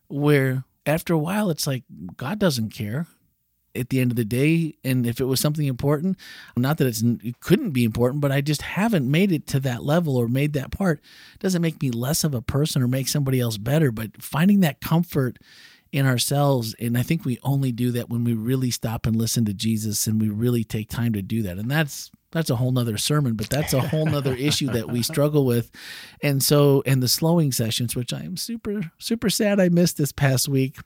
[0.09, 1.85] where after a while it's like
[2.17, 3.07] God doesn't care
[3.75, 4.77] at the end of the day.
[4.85, 6.17] And if it was something important,
[6.57, 10.17] not that it couldn't be important, but I just haven't made it to that level
[10.17, 11.01] or made that part,
[11.35, 13.91] it doesn't make me less of a person or make somebody else better.
[13.91, 15.39] But finding that comfort
[15.95, 16.75] in ourselves.
[16.81, 20.09] And I think we only do that when we really stop and listen to Jesus
[20.09, 21.57] and we really take time to do that.
[21.57, 25.03] And that's that's a whole nother sermon, but that's a whole nother issue that we
[25.05, 25.71] struggle with.
[26.21, 30.11] And so, and the slowing sessions, which I am super, super sad I missed this
[30.11, 30.77] past week.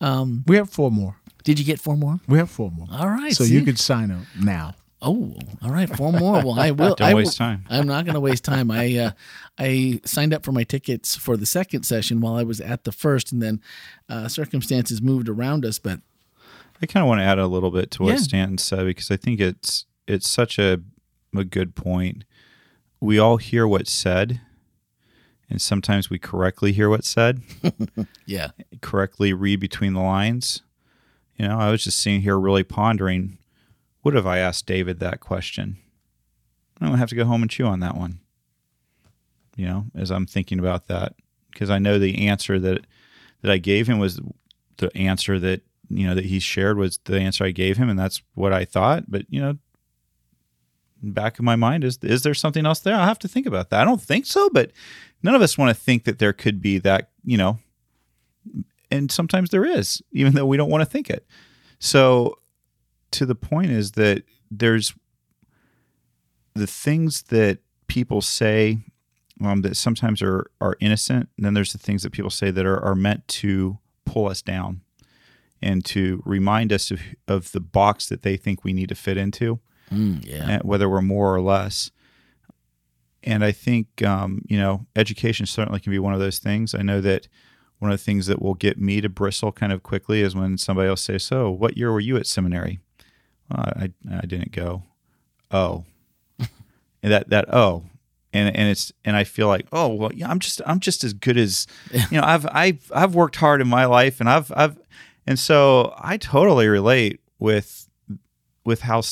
[0.00, 1.14] Um, we have four more.
[1.44, 2.18] Did you get four more?
[2.26, 2.88] We have four more.
[2.90, 3.32] All right.
[3.32, 3.54] So see?
[3.54, 4.74] you could sign up now.
[5.00, 6.42] Oh, all right, four more.
[6.44, 6.94] Well, I will.
[6.96, 7.64] Don't I waste time.
[7.70, 8.70] I'm not going to waste time.
[8.70, 9.10] I uh,
[9.56, 12.90] I signed up for my tickets for the second session while I was at the
[12.90, 13.60] first, and then
[14.08, 15.78] uh, circumstances moved around us.
[15.78, 16.00] But
[16.82, 18.18] I kind of want to add a little bit to what yeah.
[18.18, 20.80] Stanton said because I think it's it's such a
[21.36, 22.24] a good point.
[23.00, 24.40] We all hear what's said,
[25.48, 27.42] and sometimes we correctly hear what's said.
[28.26, 28.48] yeah,
[28.80, 30.62] correctly read between the lines.
[31.36, 33.38] You know, I was just sitting here really pondering
[34.02, 35.78] what if I asked David that question?
[36.80, 38.20] I'm gonna have to go home and chew on that one.
[39.56, 41.14] You know, as I'm thinking about that,
[41.52, 42.86] because I know the answer that
[43.42, 44.20] that I gave him was
[44.76, 47.98] the answer that you know that he shared was the answer I gave him, and
[47.98, 49.04] that's what I thought.
[49.08, 49.58] But you know,
[51.02, 52.94] back of my mind is is there something else there?
[52.94, 53.80] I have to think about that.
[53.80, 54.70] I don't think so, but
[55.22, 57.10] none of us want to think that there could be that.
[57.24, 57.58] You know,
[58.90, 61.26] and sometimes there is, even though we don't want to think it.
[61.80, 62.38] So
[63.12, 64.94] to the point is that there's
[66.54, 68.78] the things that people say
[69.42, 72.66] um, that sometimes are are innocent, and then there's the things that people say that
[72.66, 74.82] are, are meant to pull us down
[75.60, 79.16] and to remind us of, of the box that they think we need to fit
[79.16, 79.60] into,
[79.92, 80.60] mm, yeah.
[80.62, 81.90] whether we're more or less.
[83.24, 86.74] And I think um, you know, education certainly can be one of those things.
[86.74, 87.28] I know that
[87.78, 90.58] one of the things that will get me to bristle kind of quickly is when
[90.58, 92.80] somebody else says, "So, what year were you at seminary?"
[93.50, 94.82] I I didn't go.
[95.50, 95.84] Oh,
[96.38, 97.84] and that that oh,
[98.32, 101.12] and and it's and I feel like oh well yeah I'm just I'm just as
[101.12, 104.78] good as you know I've I've I've worked hard in my life and I've I've
[105.26, 107.88] and so I totally relate with
[108.64, 109.02] with how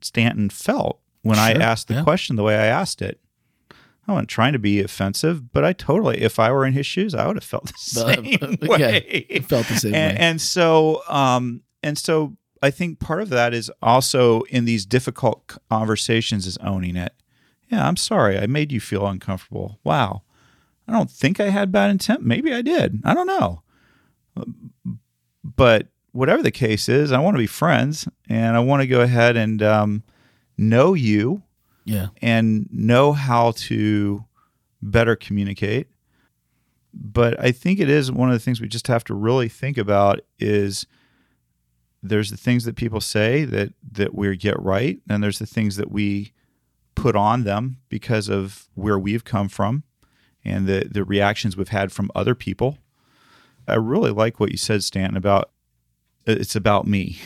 [0.00, 2.02] Stanton felt when sure, I asked the yeah.
[2.04, 3.20] question the way I asked it.
[4.08, 7.12] I wasn't trying to be offensive, but I totally, if I were in his shoes,
[7.12, 8.24] I would have felt the same
[8.62, 9.26] yeah, way.
[9.28, 10.24] it felt the same and, way.
[10.24, 12.36] and so, um, and so
[12.66, 17.12] I think part of that is also in these difficult conversations is owning it.
[17.68, 18.36] Yeah, I'm sorry.
[18.38, 19.78] I made you feel uncomfortable.
[19.84, 20.22] Wow.
[20.88, 22.22] I don't think I had bad intent.
[22.22, 23.00] Maybe I did.
[23.04, 23.62] I don't know.
[25.44, 29.00] But whatever the case is, I want to be friends and I want to go
[29.00, 30.02] ahead and um,
[30.58, 31.42] know you
[31.84, 32.08] yeah.
[32.20, 34.24] and know how to
[34.82, 35.86] better communicate.
[36.92, 39.78] But I think it is one of the things we just have to really think
[39.78, 40.86] about is
[42.08, 45.76] there's the things that people say that that we get right, and there's the things
[45.76, 46.32] that we
[46.94, 49.84] put on them because of where we've come from
[50.44, 52.78] and the the reactions we've had from other people.
[53.68, 55.50] I really like what you said, Stanton, about
[56.26, 57.18] it's about me,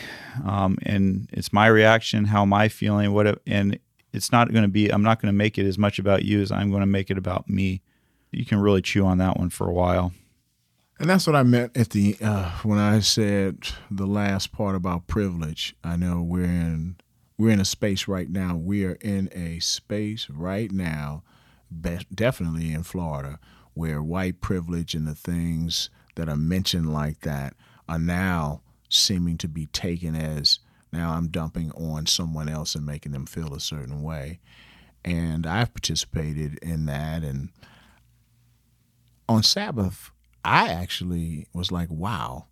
[0.45, 3.79] um, and it's my reaction, how am I feeling, what, and
[4.13, 4.89] it's not going to be.
[4.89, 7.11] I'm not going to make it as much about you as I'm going to make
[7.11, 7.83] it about me.
[8.33, 10.13] You can really chew on that one for a while.
[11.01, 15.07] And that's what I meant at the uh, when I said the last part about
[15.07, 15.75] privilege.
[15.83, 16.97] I know we're in
[17.39, 18.55] we're in a space right now.
[18.55, 21.23] We are in a space right now,
[22.15, 23.39] definitely in Florida,
[23.73, 27.55] where white privilege and the things that are mentioned like that
[27.89, 30.59] are now seeming to be taken as
[30.93, 34.39] now I'm dumping on someone else and making them feel a certain way.
[35.03, 37.23] And I've participated in that.
[37.23, 37.49] And
[39.31, 40.11] on Sabbath,
[40.45, 42.47] I actually was like, wow,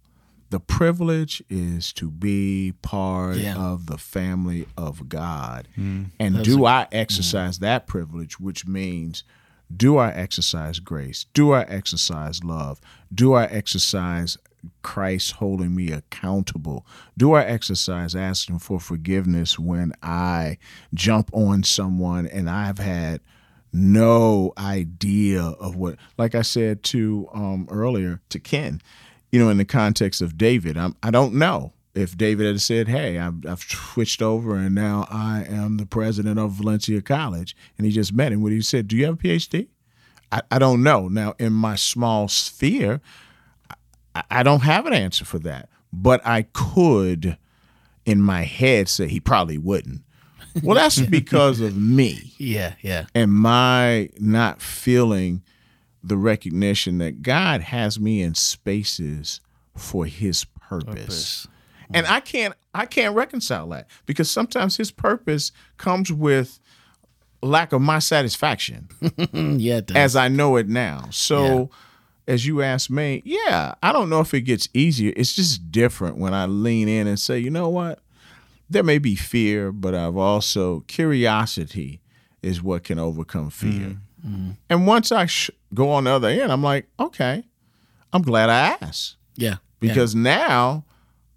[0.51, 3.57] the privilege is to be part Yeah.
[3.57, 5.69] of the family of God.
[5.75, 6.05] Hmm.
[6.19, 9.25] And That's do a- I exercise that privilege, which means
[9.75, 11.27] do I exercise grace?
[11.35, 12.81] Do I exercise love?
[13.15, 14.39] Do I exercise
[14.83, 16.87] Christ holding me accountable?
[17.19, 20.57] Do I exercise asking for forgiveness when I
[20.95, 23.21] jump on someone and I've had
[23.73, 28.81] no idea of what like I said to um earlier to Ken,
[29.31, 32.89] you know, in the context of David, I'm I don't know if David had said,
[32.89, 37.87] "Hey, I've, I've switched over and now I am the president of Valencia College," and
[37.87, 39.69] he just met him, would he said, "Do you have a PhD?"
[40.31, 41.09] I, I don't know.
[41.09, 43.01] Now, in my small sphere,
[44.15, 47.39] I, I don't have an answer for that, but I could,
[48.05, 50.03] in my head, say he probably wouldn't.
[50.63, 52.75] Well, that's because of me Yeah.
[52.83, 53.07] Yeah.
[53.15, 55.43] and my not feeling
[56.03, 59.41] the recognition that God has me in spaces
[59.77, 60.95] for his purpose.
[60.95, 61.49] Purpose.
[61.95, 66.61] And I can't I can't reconcile that because sometimes his purpose comes with
[67.43, 68.89] lack of my satisfaction
[69.33, 69.77] yeah.
[69.79, 69.97] It does.
[69.97, 71.07] as I know it now.
[71.11, 71.71] So
[72.27, 75.15] as you ask me, yeah, I don't know if it gets easier.
[75.17, 78.01] It's just different when I lean in and say, you know what?
[78.71, 82.01] There may be fear, but I've also curiosity
[82.43, 83.99] is what can overcome fear.
[84.27, 84.57] Mm, mm.
[84.69, 87.45] And once I sh- go on the other end, I'm like, okay,
[88.13, 89.57] I'm glad I asked yeah.
[89.81, 90.85] because now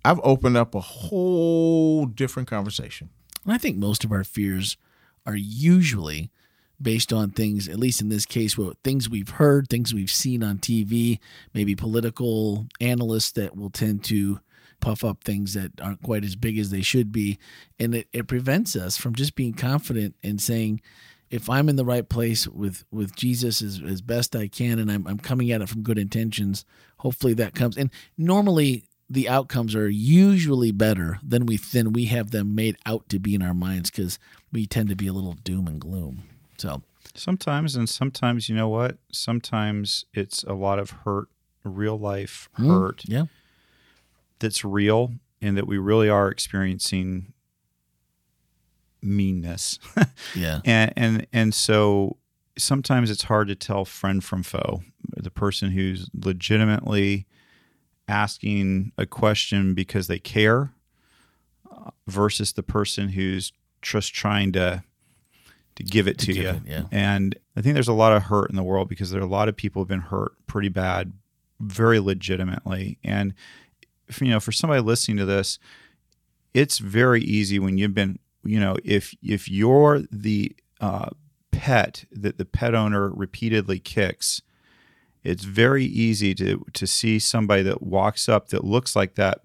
[0.04, 3.10] I've opened up a whole different conversation.
[3.46, 4.78] And I think most of our fears
[5.26, 6.32] are usually
[6.82, 10.44] based on things, at least in this case, what things we've heard, things we've seen
[10.44, 11.20] on TV,
[11.54, 14.40] maybe political analysts that will tend to
[14.82, 17.38] puff up things that aren't quite as big as they should be.
[17.80, 20.82] And it, it prevents us from just being confident and saying,
[21.30, 24.92] if I'm in the right place with, with Jesus as, as best I can and
[24.92, 26.66] I'm, I'm coming at it from good intentions,
[26.98, 27.78] hopefully that comes.
[27.78, 33.10] And normally the outcomes are usually better than we than we have them made out
[33.10, 34.18] to be in our minds because
[34.54, 36.24] we tend to be a little doom and gloom.
[36.58, 36.82] So
[37.14, 38.98] Sometimes, and sometimes, you know what?
[39.12, 41.28] Sometimes it's a lot of hurt,
[41.64, 43.26] real life mm, hurt yeah,
[44.42, 47.34] that's real, and that we really are experiencing
[49.02, 49.80] meanness.
[50.36, 52.18] yeah, and and and so
[52.58, 54.84] sometimes it's hard to tell friend from foe.
[55.16, 57.26] The person who's legitimately
[58.08, 60.74] asking a question because they care
[61.72, 64.84] uh, versus the person who's just trying to
[65.76, 66.50] to give it to, give you.
[66.50, 66.84] it, yeah.
[66.92, 69.30] And I think there's a lot of hurt in the world because there are a
[69.30, 71.14] lot of people who've been hurt pretty bad,
[71.60, 73.00] very legitimately.
[73.04, 73.34] And
[74.20, 75.60] you know, for somebody listening to this,
[76.54, 81.10] it's very easy when you've been, you know, if if you're the uh,
[81.52, 84.42] pet that the pet owner repeatedly kicks,
[85.24, 89.42] it's very easy to to see somebody that walks up that looks like that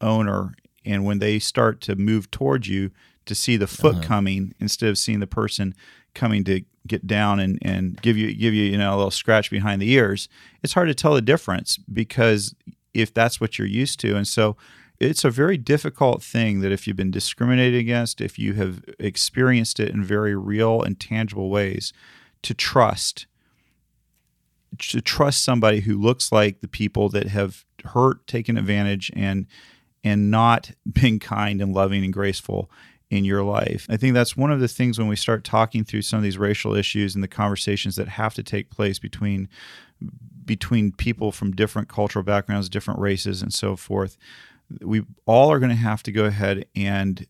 [0.00, 2.90] owner, and when they start to move towards you,
[3.26, 4.04] to see the foot Uh-huh.
[4.04, 5.74] coming instead of seeing the person
[6.14, 9.50] coming to get down and, and give you give you you know a little scratch
[9.50, 10.28] behind the ears.
[10.62, 12.54] It's hard to tell the difference because
[12.94, 14.56] if that's what you're used to, and so
[15.00, 19.80] it's a very difficult thing that if you've been discriminated against, if you have experienced
[19.80, 21.92] it in very real and tangible ways,
[22.42, 23.26] to trust
[24.78, 29.46] to trust somebody who looks like the people that have hurt, taken advantage, and
[30.04, 32.70] and not been kind and loving and graceful
[33.10, 33.86] in your life.
[33.90, 36.38] I think that's one of the things when we start talking through some of these
[36.38, 39.48] racial issues and the conversations that have to take place between
[40.44, 44.16] between people from different cultural backgrounds, different races, and so forth.
[44.80, 47.26] We all are going to have to go ahead and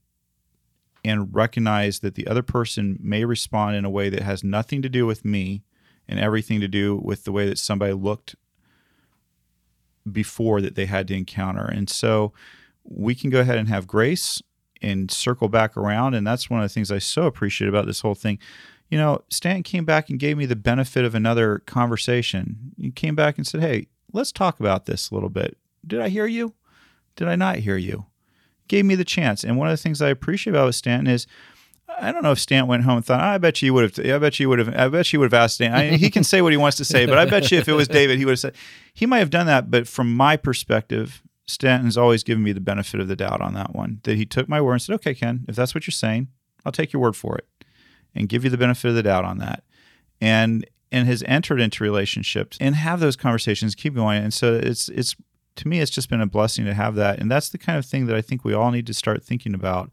[1.05, 4.89] and recognize that the other person may respond in a way that has nothing to
[4.89, 5.65] do with me
[6.07, 8.37] and everything to do with the way that somebody looked
[10.11, 11.65] before that they had to encounter.
[11.65, 12.33] And so
[12.85, 14.43] we can go ahead and have grace
[14.81, 16.15] and circle back around.
[16.15, 18.39] And that's one of the things I so appreciate about this whole thing.
[18.93, 22.75] You know, Stan came back and gave me the benefit of another conversation.
[22.77, 25.57] He came back and said, Hey, let's talk about this a little bit.
[25.87, 26.53] Did I hear you?
[27.17, 28.05] Did I not hear you?
[28.69, 29.45] Gave me the chance.
[29.45, 31.27] And one of the things I appreciate about Stanton is
[31.89, 34.07] I don't know if Stant went home and thought, I bet you would have.
[34.15, 34.69] I bet you would have.
[34.77, 35.75] I bet you would have asked Stant.
[35.75, 37.73] I, he can say what he wants to say, but I bet you if it
[37.73, 38.57] was David, he would have said.
[38.93, 43.01] He might have done that, but from my perspective, Stanton's always given me the benefit
[43.01, 44.01] of the doubt on that one.
[44.03, 46.29] That he took my word and said, "Okay, Ken, if that's what you're saying,
[46.65, 47.47] I'll take your word for it,
[48.15, 49.65] and give you the benefit of the doubt on that."
[50.21, 54.23] And and has entered into relationships and have those conversations, keep going.
[54.23, 55.17] And so it's it's
[55.57, 57.19] to me, it's just been a blessing to have that.
[57.19, 59.55] And that's the kind of thing that I think we all need to start thinking
[59.55, 59.91] about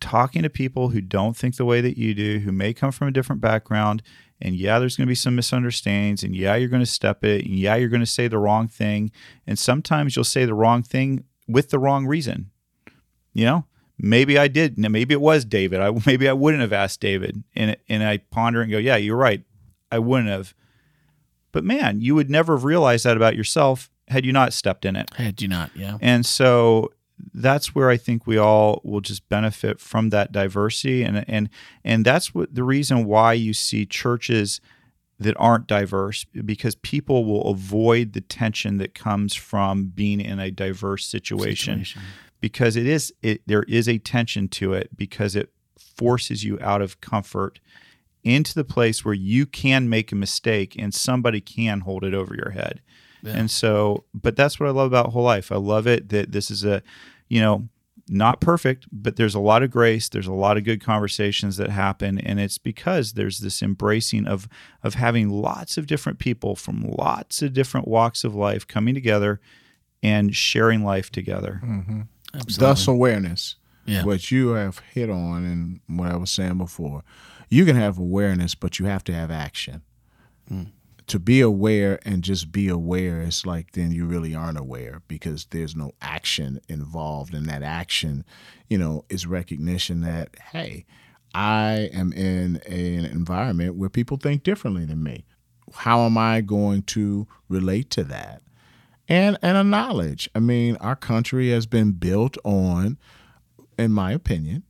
[0.00, 3.08] talking to people who don't think the way that you do, who may come from
[3.08, 4.02] a different background.
[4.40, 6.22] And yeah, there's going to be some misunderstandings.
[6.22, 7.44] And yeah, you're going to step it.
[7.44, 9.10] And yeah, you're going to say the wrong thing.
[9.46, 12.50] And sometimes you'll say the wrong thing with the wrong reason.
[13.32, 13.64] You know,
[13.98, 14.78] maybe I did.
[14.78, 15.80] Maybe it was David.
[15.80, 17.42] I maybe I wouldn't have asked David.
[17.54, 19.42] And and I ponder and go, yeah, you're right.
[19.90, 20.54] I wouldn't have.
[21.52, 24.94] But man, you would never have realized that about yourself had you not stepped in
[24.94, 25.12] it.
[25.14, 25.98] Had you not, yeah.
[26.00, 26.92] And so
[27.32, 31.48] that's where I think we all will just benefit from that diversity and and
[31.84, 34.60] and that's what the reason why you see churches
[35.18, 40.50] that aren't diverse because people will avoid the tension that comes from being in a
[40.50, 42.02] diverse situation, situation.
[42.40, 46.82] Because it is it there is a tension to it because it forces you out
[46.82, 47.60] of comfort
[48.22, 52.34] into the place where you can make a mistake and somebody can hold it over
[52.34, 52.80] your head.
[53.22, 53.34] Yeah.
[53.34, 55.52] And so, but that's what I love about whole life.
[55.52, 56.82] I love it that this is a,
[57.28, 57.68] you know,
[58.08, 60.08] not perfect, but there's a lot of grace.
[60.08, 64.48] There's a lot of good conversations that happen, and it's because there's this embracing of
[64.84, 69.40] of having lots of different people from lots of different walks of life coming together
[70.02, 71.60] and sharing life together.
[71.64, 72.02] Mm-hmm.
[72.58, 73.56] Thus, awareness.
[73.84, 74.04] Yeah.
[74.04, 77.02] What you have hit on, and what I was saying before,
[77.48, 79.82] you can have awareness, but you have to have action.
[80.50, 80.72] Mm
[81.06, 85.46] to be aware and just be aware it's like then you really aren't aware because
[85.46, 88.24] there's no action involved and that action
[88.68, 90.84] you know is recognition that hey
[91.34, 95.24] i am in an environment where people think differently than me
[95.74, 98.42] how am i going to relate to that
[99.08, 102.98] and and a knowledge i mean our country has been built on
[103.78, 104.62] in my opinion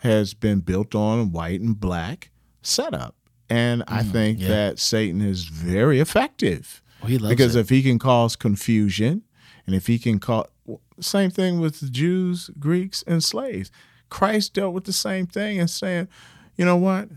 [0.00, 2.30] has been built on white and black
[2.62, 3.16] setup
[3.48, 4.48] and I mm, think yeah.
[4.48, 6.82] that Satan is very effective.
[7.02, 7.60] Oh, because it.
[7.60, 9.22] if he can cause confusion,
[9.66, 10.46] and if he can cause
[11.00, 13.70] same thing with the Jews, Greeks, and slaves.
[14.08, 16.08] Christ dealt with the same thing and saying,
[16.56, 17.08] you know what,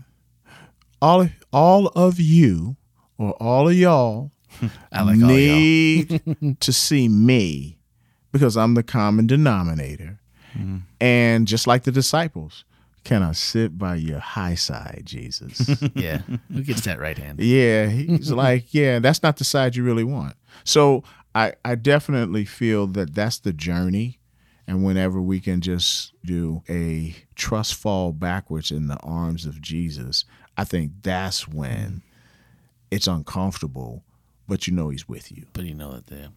[1.00, 2.76] all all of you
[3.16, 4.32] or all of y'all
[4.92, 7.78] like need to see me
[8.32, 10.20] because I'm the common denominator.
[10.54, 10.78] Mm-hmm.
[11.00, 12.64] And just like the disciples,
[13.04, 15.80] can I sit by your high side, Jesus?
[15.94, 16.22] yeah.
[16.52, 17.40] Who gets that right hand?
[17.40, 17.86] Yeah.
[17.86, 20.34] He's like, yeah, that's not the side you really want.
[20.64, 21.04] So
[21.34, 24.18] I, I definitely feel that that's the journey.
[24.66, 30.24] And whenever we can just do a trust fall backwards in the arms of Jesus,
[30.56, 32.02] I think that's when
[32.90, 34.04] it's uncomfortable,
[34.50, 35.46] but you know he's with you.
[35.52, 36.28] But you know that there.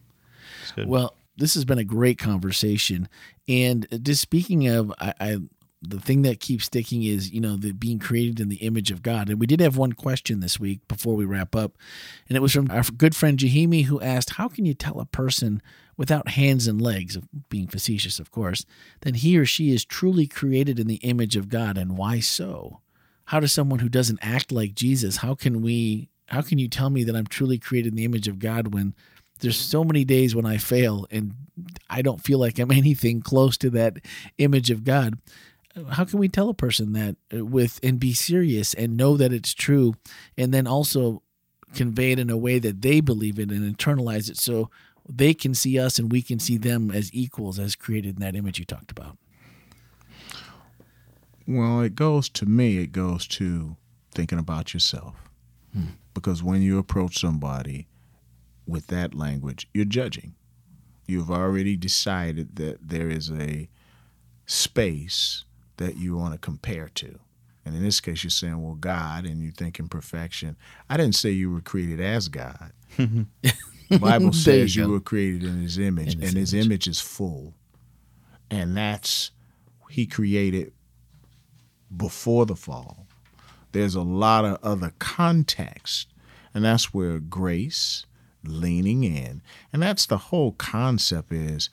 [0.86, 3.08] Well, this has been a great conversation.
[3.48, 5.36] And just speaking of, I, I
[5.82, 9.02] the thing that keeps sticking is you know the being created in the image of
[9.02, 9.28] God.
[9.28, 11.76] And we did have one question this week before we wrap up,
[12.28, 15.06] and it was from our good friend Jahimi who asked, "How can you tell a
[15.06, 15.60] person
[15.96, 18.64] without hands and legs, of being facetious, of course,
[19.00, 22.80] that he or she is truly created in the image of God, and why so?
[23.26, 25.18] How does someone who doesn't act like Jesus?
[25.18, 26.08] How can we?
[26.26, 28.94] How can you tell me that I'm truly created in the image of God when?"
[29.40, 31.34] There's so many days when I fail and
[31.90, 33.98] I don't feel like I'm anything close to that
[34.38, 35.18] image of God
[35.90, 39.32] how can we tell a person that uh, with and be serious and know that
[39.32, 39.94] it's true
[40.38, 41.20] and then also
[41.74, 44.70] convey it in a way that they believe it and internalize it so
[45.08, 48.36] they can see us and we can see them as equals as created in that
[48.36, 49.18] image you talked about
[51.46, 53.76] well it goes to me it goes to
[54.14, 55.14] thinking about yourself.
[56.14, 57.88] Because when you approach somebody
[58.66, 60.34] with that language, you're judging.
[61.06, 63.68] You've already decided that there is a
[64.46, 65.44] space
[65.76, 67.18] that you want to compare to.
[67.64, 70.56] And in this case, you're saying, well, God, and you're thinking perfection.
[70.88, 72.72] I didn't say you were created as God.
[72.96, 76.66] the Bible says you you were created in his image, In his and his image.
[76.66, 77.54] image is full.
[78.50, 79.30] And that's,
[79.90, 80.72] he created
[81.96, 83.03] before the fall.
[83.74, 86.06] There's a lot of other context,
[86.54, 88.06] and that's where grace,
[88.44, 91.70] leaning in, and that's the whole concept is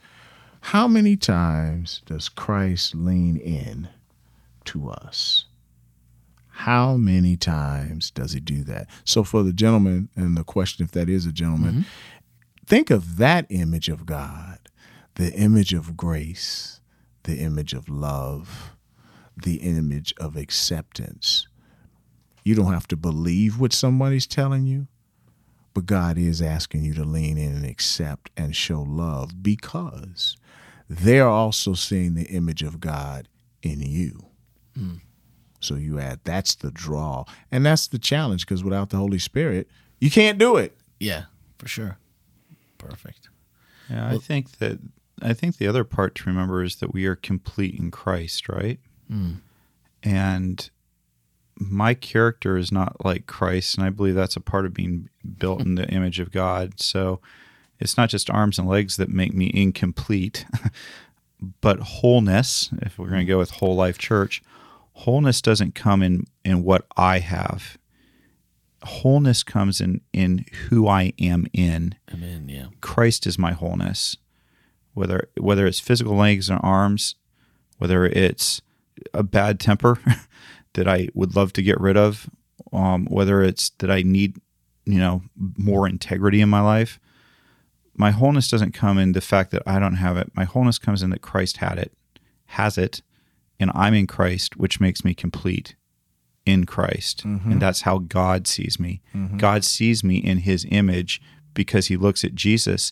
[0.61, 3.89] how many times does Christ lean in
[4.65, 5.45] to us?
[6.49, 8.87] How many times does he do that?
[9.03, 12.65] So, for the gentleman, and the question if that is a gentleman, mm-hmm.
[12.65, 14.57] think of that image of God,
[15.15, 16.81] the image of grace,
[17.25, 18.71] the image of love,
[19.37, 21.47] the image of acceptance.
[22.43, 24.87] You don't have to believe what somebody's telling you,
[25.73, 30.37] but God is asking you to lean in and accept and show love because
[30.89, 33.27] they're also seeing the image of God
[33.61, 34.25] in you.
[34.75, 34.95] Hmm.
[35.59, 37.25] So you add that's the draw.
[37.51, 39.69] And that's the challenge because without the Holy Spirit,
[39.99, 40.75] you can't do it.
[40.99, 41.25] Yeah,
[41.57, 41.97] for sure.
[42.77, 43.29] Perfect.
[43.89, 44.79] Yeah, I think that
[45.21, 48.79] I think the other part to remember is that we are complete in Christ, right?
[49.07, 49.33] Hmm.
[50.03, 50.69] And
[51.69, 55.61] my character is not like Christ, and I believe that's a part of being built
[55.61, 55.69] hmm.
[55.69, 56.79] in the image of God.
[56.79, 57.19] So
[57.79, 60.45] it's not just arms and legs that make me incomplete,
[61.61, 62.69] but wholeness.
[62.81, 63.35] If we're going to hmm.
[63.35, 64.41] go with whole life church,
[64.93, 67.77] wholeness doesn't come in in what I have.
[68.83, 71.93] Wholeness comes in in who I am in.
[72.11, 72.49] Amen.
[72.49, 72.67] Yeah.
[72.81, 74.17] Christ is my wholeness.
[74.95, 77.13] Whether whether it's physical legs and arms,
[77.77, 78.61] whether it's
[79.13, 79.99] a bad temper
[80.73, 82.29] that I would love to get rid of,
[82.73, 84.37] um, whether it's that I need,
[84.85, 85.23] you know,
[85.57, 86.99] more integrity in my life.
[87.95, 90.31] My wholeness doesn't come in the fact that I don't have it.
[90.33, 91.91] My wholeness comes in that Christ had it,
[92.45, 93.01] has it,
[93.59, 95.75] and I'm in Christ, which makes me complete
[96.45, 97.25] in Christ.
[97.25, 97.51] Mm-hmm.
[97.51, 99.01] And that's how God sees me.
[99.13, 99.37] Mm-hmm.
[99.37, 101.21] God sees me in his image
[101.53, 102.91] because he looks at Jesus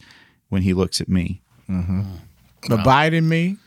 [0.49, 2.01] when he looks at me, mm-hmm.
[2.01, 2.79] mm.
[2.79, 3.57] Abide in me.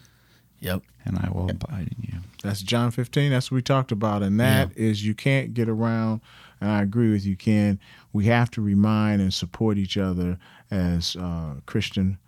[0.63, 0.83] Yep.
[1.05, 2.19] and I will abide in you.
[2.43, 3.31] That's John 15.
[3.31, 4.23] That's what we talked about.
[4.23, 6.21] And that is you can't get around.
[6.61, 7.81] And I agree with you, Ken.
[8.13, 10.39] We have to remind and support each other
[10.71, 12.19] as uh, Christian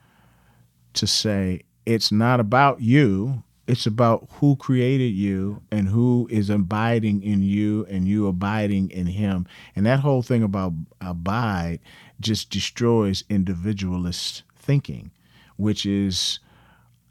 [0.95, 3.45] to say it's not about you.
[3.67, 9.07] It's about who created you and who is abiding in you and you abiding in
[9.07, 9.47] him.
[9.75, 11.79] And that whole thing about abide
[12.21, 15.13] just destroys individualist thinking,
[15.57, 16.41] which is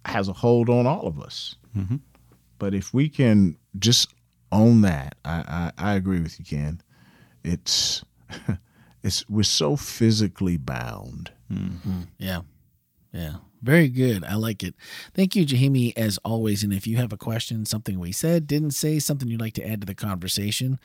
[0.06, 1.56] has a hold on all of us.
[1.78, 1.98] Mm-hmm.
[2.60, 4.14] But if we can just
[4.52, 6.82] own that, I, I, I agree with you, Ken.
[7.44, 8.04] It's
[9.04, 11.32] it's we're so physically bound.
[11.52, 12.02] Mm-hmm.
[12.18, 12.42] Yeah.
[13.12, 13.36] Yeah.
[13.64, 14.26] Very good.
[14.26, 14.76] I like it.
[15.14, 16.66] Thank you, Jahimi, as always.
[16.66, 19.66] And if you have a question, something we said, didn't say, something you'd like to
[19.66, 20.80] add to the conversation,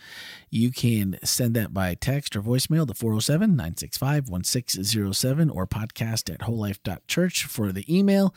[0.49, 6.41] you can send that by text or voicemail to 407 965 1607 or podcast at
[6.41, 8.33] wholelife.church for the email.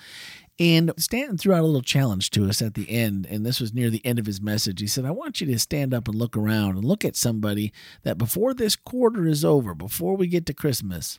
[0.62, 3.74] And Stanton threw out a little challenge to us at the end, and this was
[3.74, 4.80] near the end of his message.
[4.80, 7.74] He said, I want you to stand up and look around and look at somebody
[8.04, 11.18] that before this quarter is over, before we get to Christmas,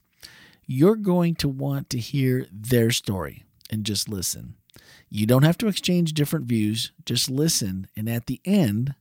[0.65, 4.55] you're going to want to hear their story and just listen.
[5.09, 7.89] You don't have to exchange different views, just listen.
[7.97, 8.95] And at the end,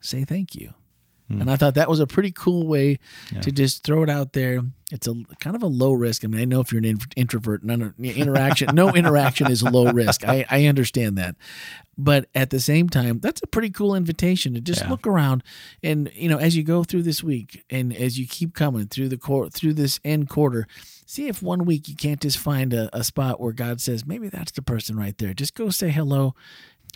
[0.00, 0.74] say thank you.
[1.30, 1.42] Mm.
[1.42, 2.98] And I thought that was a pretty cool way
[3.42, 4.62] to just throw it out there.
[4.90, 6.24] It's a kind of a low risk.
[6.24, 10.26] I mean, I know if you're an introvert, none interaction, no interaction is low risk.
[10.26, 11.36] I, I understand that,
[11.98, 14.88] but at the same time, that's a pretty cool invitation to just Yeah.
[14.90, 15.42] look around
[15.82, 19.10] and you know as you go through this week and as you keep coming through
[19.10, 20.66] the court through this end quarter,
[21.04, 24.30] see if one week you can't just find a, a spot where God says maybe
[24.30, 25.34] that's the person right there.
[25.34, 26.34] Just go say hello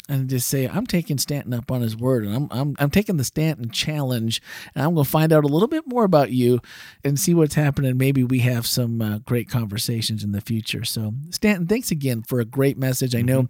[0.09, 3.17] and just say, I'm taking Stanton up on his word, and I'm I'm I'm taking
[3.17, 4.43] the Stanton challenge,
[4.75, 6.61] and I'm going to find out a little bit more about you
[7.05, 7.97] and see what's happening.
[7.97, 10.85] Maybe we have some uh, great conversations in the future.
[10.85, 13.15] So, Stanton, thanks again for a great message.
[13.15, 13.49] I know,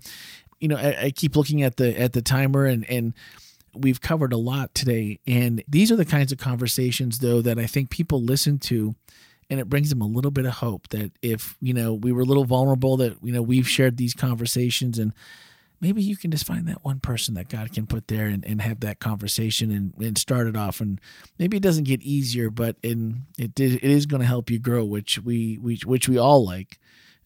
[0.61, 3.15] you know, I, I keep looking at the at the timer, and and
[3.75, 7.67] we've covered a lot today, and these are the kinds of conversations, though, that I
[7.67, 8.95] think people listen to
[9.51, 12.23] and it brings them a little bit of hope that if you know we were
[12.23, 15.13] a little vulnerable that you know we've shared these conversations and
[15.83, 18.63] maybe you can just find that one person that God can put there and, and
[18.63, 20.81] have that conversation and, and start it off.
[20.81, 21.01] And
[21.39, 24.59] maybe it doesn't get easier, but in it did, it is going to help you
[24.59, 26.79] grow, which we, we which we all like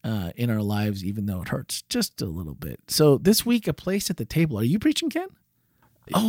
[0.02, 2.80] uh, in our lives, even though it hurts just a little bit.
[2.88, 4.58] So this week, a place at the table.
[4.58, 5.28] Are you preaching, Ken?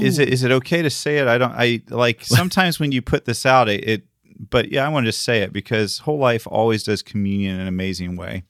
[0.01, 0.21] Is Oh.
[0.23, 1.27] it is it okay to say it?
[1.27, 1.53] I don't.
[1.53, 3.87] I like sometimes when you put this out, it.
[3.87, 4.03] it
[4.39, 7.61] but yeah, I want to just say it because whole life always does communion in
[7.61, 8.43] an amazing way.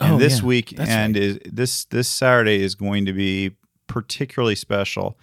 [0.00, 3.52] And Oh, this yeah, week that's and is this this Saturday is going to be
[3.86, 5.18] particularly special.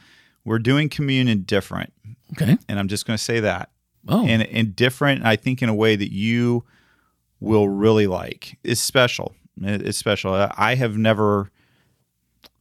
[0.46, 1.94] We're doing communion different,
[2.34, 2.58] Okay.
[2.68, 3.70] and I'm just going to say that.
[4.08, 5.24] Oh, and and different.
[5.26, 6.64] I think in a way that you
[7.40, 8.58] will really like.
[8.64, 9.36] It's special.
[9.62, 10.34] It's special.
[10.34, 11.52] I have never.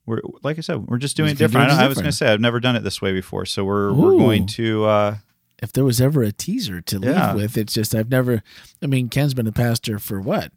[0.04, 1.70] We're like I said, we're just doing it different.
[1.70, 3.46] do it I, I was going to say I've never done it this way before,
[3.46, 4.84] so we're we're going to.
[4.84, 5.16] Uh,
[5.62, 7.32] if there was ever a teaser to Yeah.
[7.32, 8.42] leave with, it's just I've never.
[8.82, 10.52] I mean, Ken's been a pastor for what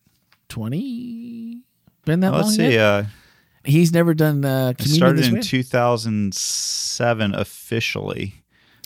[0.49, 1.61] twenty?
[2.05, 2.41] Been that long?
[2.43, 2.73] let's see.
[2.73, 2.79] yet?
[2.79, 3.03] Uh,
[3.63, 5.41] He's never done uh, I started in way?
[5.41, 8.43] 2007 officially.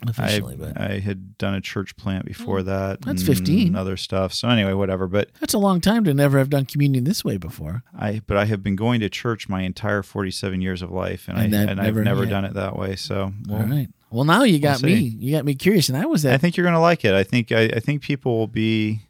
[0.07, 3.01] officially, I, but I had done a church plant before that.
[3.01, 3.75] that's and 15.
[3.75, 4.33] Other stuff.
[4.33, 5.07] So anyway, whatever.
[5.07, 7.83] But that's a long time to never have done communion this way before.
[7.93, 11.37] I but I have been going to church my entire 47 years of life, and,
[11.37, 12.29] And I and never, I've never yet.
[12.29, 12.95] done it that way.
[12.95, 13.89] So All right.
[14.11, 15.01] Well, now you got we'll me.
[15.01, 17.13] You got me curious, and I was that I think you're going to like it.
[17.13, 19.01] I think I, I think people will be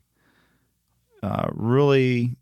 [1.21, 2.35] uh, really.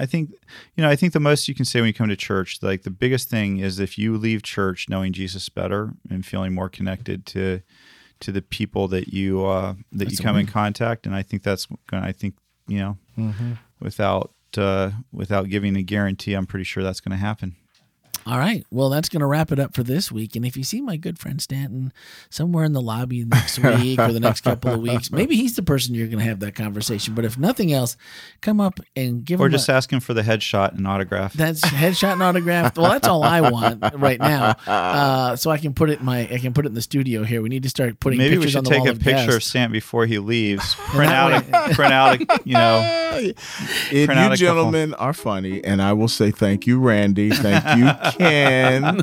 [0.00, 0.30] I think
[0.76, 0.88] you know.
[0.88, 3.28] I think the most you can say when you come to church, like the biggest
[3.28, 7.60] thing is if you leave church knowing Jesus better and feeling more connected to
[8.20, 11.42] to the people that you uh, that That's you come in contact, and I think
[11.42, 12.02] that's going.
[12.02, 12.34] I think
[12.66, 12.98] you know,
[13.78, 17.56] without uh, without giving a guarantee, I'm pretty sure that's going to happen.
[18.26, 18.64] All right.
[18.70, 20.36] Well, that's going to wrap it up for this week.
[20.36, 21.92] And if you see my good friend Stanton
[22.28, 25.62] somewhere in the lobby next week or the next couple of weeks, maybe he's the
[25.62, 27.14] person you're going to have that conversation.
[27.14, 27.96] But if nothing else,
[28.40, 29.44] come up and give him.
[29.44, 31.32] Or him just a, ask him for the headshot and autograph.
[31.32, 32.76] that's headshot and autograph.
[32.76, 34.50] Well, that's all I want right now.
[34.66, 37.24] Uh, so I can put it in my I can put it in the studio
[37.24, 37.42] here.
[37.42, 39.28] We need to start putting Maybe we should on the take a of picture of
[39.28, 39.50] guests.
[39.50, 40.74] Stant before he leaves.
[40.90, 43.00] Print that out, a, print out, a, you know.
[43.90, 44.64] If Print out a you couple.
[44.64, 47.30] gentlemen are funny, and I will say thank you, Randy.
[47.30, 49.00] Thank you, Ken,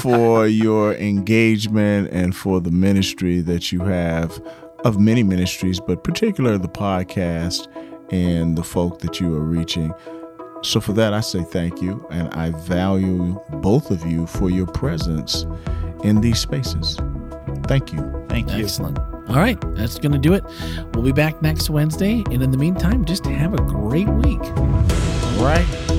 [0.00, 4.40] for your engagement and for the ministry that you have
[4.84, 7.66] of many ministries, but particularly the podcast
[8.12, 9.92] and the folk that you are reaching.
[10.62, 14.66] So for that, I say thank you, and I value both of you for your
[14.66, 15.46] presence
[16.02, 16.98] in these spaces.
[17.64, 18.26] Thank you.
[18.28, 18.64] Thank you.
[18.64, 18.98] Excellent.
[19.28, 20.42] All right, that's going to do it.
[20.94, 22.24] We'll be back next Wednesday.
[22.30, 24.40] And in the meantime, just have a great week.
[24.40, 25.97] All right.